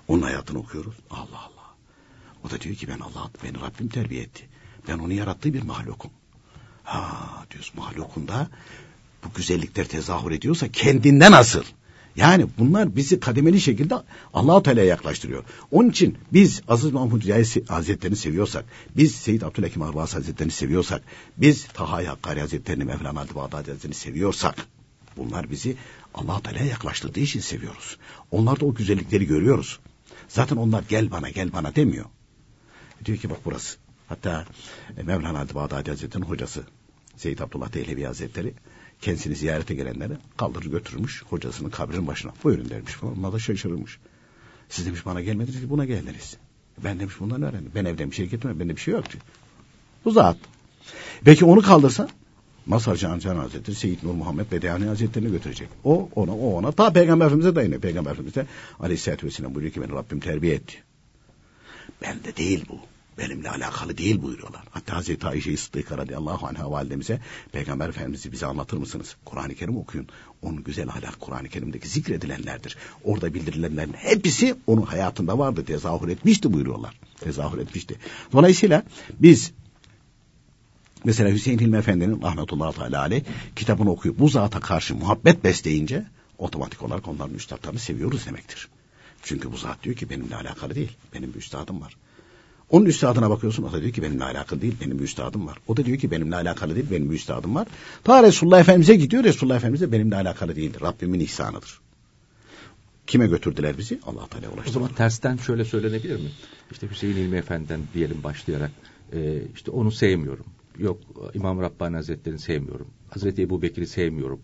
[0.09, 0.95] Onun hayatını okuyoruz.
[1.11, 1.75] Allah Allah.
[2.45, 4.49] O da diyor ki ben Allah, beni Rabbim terbiye etti.
[4.89, 6.11] Ben onu yarattığı bir mahlukum.
[6.85, 8.49] Ha diyoruz mahlukunda
[9.25, 11.65] bu güzellikler tezahür ediyorsa kendinden asıl.
[12.19, 13.95] Yani bunlar bizi kademeli şekilde
[14.35, 15.45] Allah-u Teala'ya yaklaştırıyor.
[15.71, 18.65] Onun için biz Aziz Mahmud Riyazi Hazretlerini seviyorsak,
[18.97, 21.03] biz Seyyid Abdülhakim Arvas Hazretlerini seviyorsak,
[21.37, 24.67] biz Taha Hakkari Hazretlerini, Mevlana Bağdadi Hazretlerini seviyorsak,
[25.17, 25.77] bunlar bizi
[26.15, 27.97] Allah-u Teala'ya yaklaştırdığı için seviyoruz.
[28.31, 29.79] Onlarda o güzellikleri görüyoruz.
[30.29, 32.05] Zaten onlar gel bana gel bana demiyor.
[33.05, 33.77] Diyor ki bak burası.
[34.09, 34.47] Hatta
[35.03, 36.63] Mevlana Bağdadi Hazretleri'nin hocası
[37.17, 38.55] Seyyid Abdullah Dehlevi Hazretleri
[39.01, 42.33] kendisini ziyarete gelenleri kaldırır götürmüş hocasının kabrinin başına.
[42.45, 43.19] Buyurun dermiş falan.
[43.19, 43.99] Onlar da şaşırmış.
[44.69, 46.37] Siz demiş bana gelmediniz ki buna geldiniz.
[46.85, 47.73] Ben demiş bundan öğrendim.
[47.75, 48.61] Ben evden bir şey getirmedim.
[48.61, 49.23] Bende bir şey yok diyor.
[50.05, 50.37] Bu zat.
[51.25, 52.09] Peki onu kaldırsa
[52.67, 55.69] Mazhar Can Can Hazretleri Seyyid Nur Muhammed Bedehani Hazretleri'ne götürecek.
[55.85, 57.81] O ona o ona ta Peygamber Efendimiz'e dayanıyor.
[57.81, 58.47] Peygamber Efendimiz de
[58.81, 60.75] Aleyhisselatü Vesselam buyuruyor ki beni Rabbim terbiye etti.
[62.03, 62.79] Ben de değil bu
[63.19, 64.63] benimle alakalı değil buyuruyorlar.
[64.71, 67.21] Hatta Hazreti Ayşe Sıddık'a radıyallahu anh'a validemize
[67.53, 69.17] Peygamber Efendimiz'i bize anlatır mısınız?
[69.25, 70.09] Kur'an-ı Kerim okuyun.
[70.43, 72.77] Onun güzel ahlak Kur'an-ı Kerim'deki zikredilenlerdir.
[73.05, 75.65] Orada bildirilenlerin hepsi onun hayatında vardı.
[75.65, 76.95] Tezahür etmişti buyuruyorlar.
[77.21, 77.97] Tezahür etmişti.
[78.33, 78.83] Dolayısıyla
[79.21, 79.53] biz
[81.05, 83.23] mesela Hüseyin Hilmi Efendi'nin rahmetullahi teala aleyh
[83.57, 86.07] kitabını okuyup bu zata karşı muhabbet besleyince
[86.39, 88.69] otomatik olarak onların üstadlarını seviyoruz demektir.
[89.23, 90.97] Çünkü bu zat diyor ki benimle alakalı değil.
[91.15, 91.97] Benim bir üstadım var.
[92.71, 95.59] Onun üstadına bakıyorsun o da diyor ki benimle alakalı değil benim bir üstadım var.
[95.69, 97.67] O da diyor ki benimle alakalı değil benim bir üstadım var.
[98.05, 100.81] Ta Resulullah Efendimiz'e gidiyor Resulullah Efendimiz de benimle alakalı değildir.
[100.81, 101.81] Rabbimin ihsanıdır.
[103.07, 104.01] Kime götürdüler bizi?
[104.07, 104.69] Allah Teala ulaştırdı.
[104.71, 106.31] O zaman tersten şöyle söylenebilir mi?
[106.71, 108.71] İşte Hüseyin İlmi Efendi'den diyelim başlayarak
[109.13, 110.45] e, işte onu sevmiyorum.
[110.79, 110.99] Yok
[111.35, 112.87] İmam Rabbani Hazretleri'ni sevmiyorum.
[113.11, 114.41] Hazreti Ebu Bekir'i sevmiyorum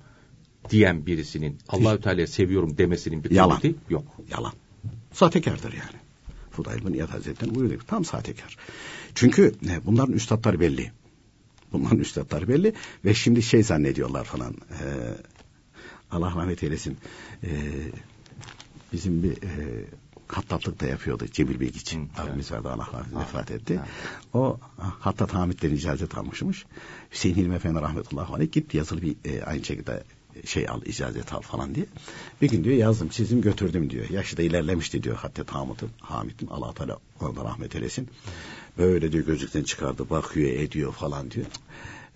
[0.71, 3.61] diyen birisinin Allahü Teala'yı seviyorum demesinin bir Yalan.
[3.91, 4.05] yok.
[4.31, 4.53] Yalan.
[5.13, 6.05] Sahtekardır yani.
[6.55, 7.81] Fudayl bin İyad Hazretleri buyuruyor.
[7.81, 8.57] Tam sahtekar.
[9.15, 10.93] Çünkü e, bunların üstadları belli.
[11.73, 12.73] Bunların üstadları belli
[13.05, 14.53] ve şimdi şey zannediyorlar falan.
[14.53, 14.87] E,
[16.11, 16.97] Allah rahmet eylesin.
[17.43, 17.51] E,
[18.93, 19.85] bizim bir e,
[20.29, 22.11] hattatlık da yapıyordu Cemil Bey için.
[22.17, 23.81] Hı, Abimiz vardı Allah rahmet vefat etti.
[23.81, 23.89] Evet.
[24.35, 26.67] O hattat Hamit'ten icazet almışmış.
[27.13, 30.05] Hüseyin Hilmi Efendi rahmetullahi aleyh gitti yazılı bir e, aynı şekilde
[30.47, 31.87] şey al icazet al falan diye.
[32.43, 34.11] Bir gün diyor yazdım çizdim götürdüm diyor.
[34.11, 35.91] Yaşı da ilerlemişti diyor Hattet Hamid'in.
[36.01, 38.09] Hamid'in Allah Teala ona rahmet eylesin.
[38.79, 41.47] Böyle diyor gözlükten çıkardı bakıyor ediyor falan diyor.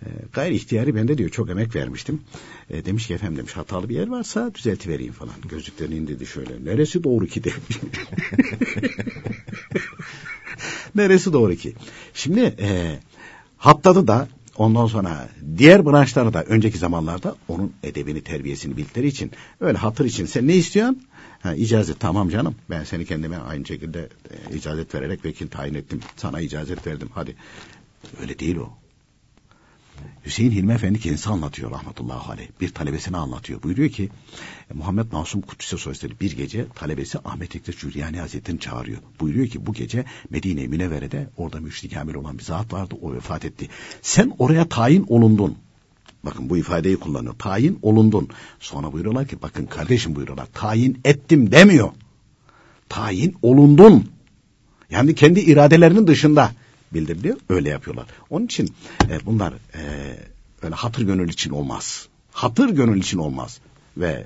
[0.01, 2.21] E, gayri ihtiyari ben de diyor çok emek vermiştim.
[2.69, 5.33] E, demiş ki efendim demiş hatalı bir yer varsa düzeltivereyim falan.
[5.49, 6.65] Gözlüklerini indirdi şöyle.
[6.65, 7.79] Neresi doğru ki demiş.
[10.95, 11.75] Neresi doğru ki?
[12.13, 12.99] Şimdi e,
[13.59, 14.27] Hattadı da
[14.59, 20.25] Ondan sonra diğer branşları da önceki zamanlarda onun edebini, terbiyesini bildikleri için öyle hatır için
[20.25, 21.03] sen ne istiyorsun?
[21.43, 25.99] Ha, icazet tamam canım ben seni kendime aynı şekilde e, icazet vererek vekil tayin ettim.
[26.15, 27.35] Sana icazet verdim hadi.
[28.21, 28.78] Öyle değil o.
[30.25, 32.47] Hüseyin Hilmi Efendi kendisi anlatıyor rahmetullahi aleyh.
[32.61, 33.63] Bir talebesine anlatıyor.
[33.63, 34.09] Buyuruyor ki
[34.73, 38.97] Muhammed Masum Kudüs'e Soysal'i bir gece talebesi Ahmet Ekter Cüryani Hazretleri'ni çağırıyor.
[39.19, 42.95] Buyuruyor ki bu gece Medine-i Münevvere'de orada müşrik kamil olan bir zat vardı.
[43.01, 43.67] O vefat etti.
[44.01, 45.57] Sen oraya tayin olundun.
[46.25, 47.35] Bakın bu ifadeyi kullanıyor.
[47.39, 48.29] Tayin olundun.
[48.59, 50.47] Sonra buyuruyorlar ki bakın kardeşim buyuruyorlar.
[50.53, 51.89] Tayin ettim demiyor.
[52.89, 54.09] Tayin olundun.
[54.89, 56.51] Yani kendi iradelerinin dışında
[56.93, 57.37] bildiriliyor.
[57.49, 58.05] Öyle yapıyorlar.
[58.29, 58.69] Onun için
[59.09, 59.81] e, bunlar e,
[60.61, 62.07] öyle hatır gönül için olmaz.
[62.31, 63.59] Hatır gönül için olmaz.
[63.97, 64.25] Ve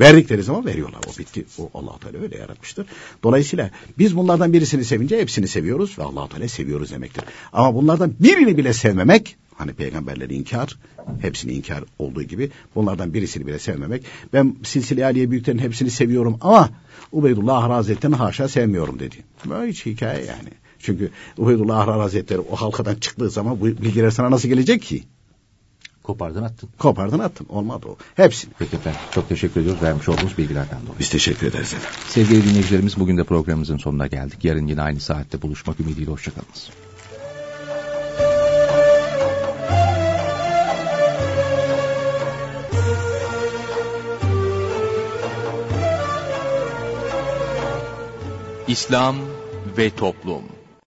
[0.00, 1.00] verdikleri zaman veriyorlar.
[1.06, 1.44] O bitti.
[1.58, 2.86] O allah Teala öyle yaratmıştır.
[3.22, 7.24] Dolayısıyla biz bunlardan birisini sevince hepsini seviyoruz ve allah Teala seviyoruz demektir.
[7.52, 10.78] Ama bunlardan birini bile sevmemek hani peygamberleri inkar,
[11.20, 14.04] hepsini inkar olduğu gibi bunlardan birisini bile sevmemek.
[14.32, 16.70] Ben silsile aliye büyüklerin hepsini seviyorum ama
[17.12, 19.16] Ubeydullah Hazretleri'ni haşa sevmiyorum dedi.
[19.46, 20.48] Böyle hiç hikaye yani.
[20.78, 25.04] Çünkü Ubeydullah Ahrar Hazretleri o halkadan çıktığı zaman bu bilgiler sana nasıl gelecek ki?
[26.06, 26.68] Kopardın attın.
[26.78, 27.46] Kopardın attın.
[27.48, 27.96] Olmadı o.
[28.14, 28.52] Hepsini.
[28.58, 29.00] Peki efendim.
[29.10, 30.98] Çok teşekkür ediyoruz vermiş olduğunuz bilgilerden dolayı.
[30.98, 32.00] Biz teşekkür ederiz efendim.
[32.08, 34.44] Sevgili dinleyicilerimiz bugün de programımızın sonuna geldik.
[34.44, 36.70] Yarın yine aynı saatte buluşmak ümidiyle hoşçakalınız.
[48.68, 49.16] İslam
[49.78, 50.42] ve Toplum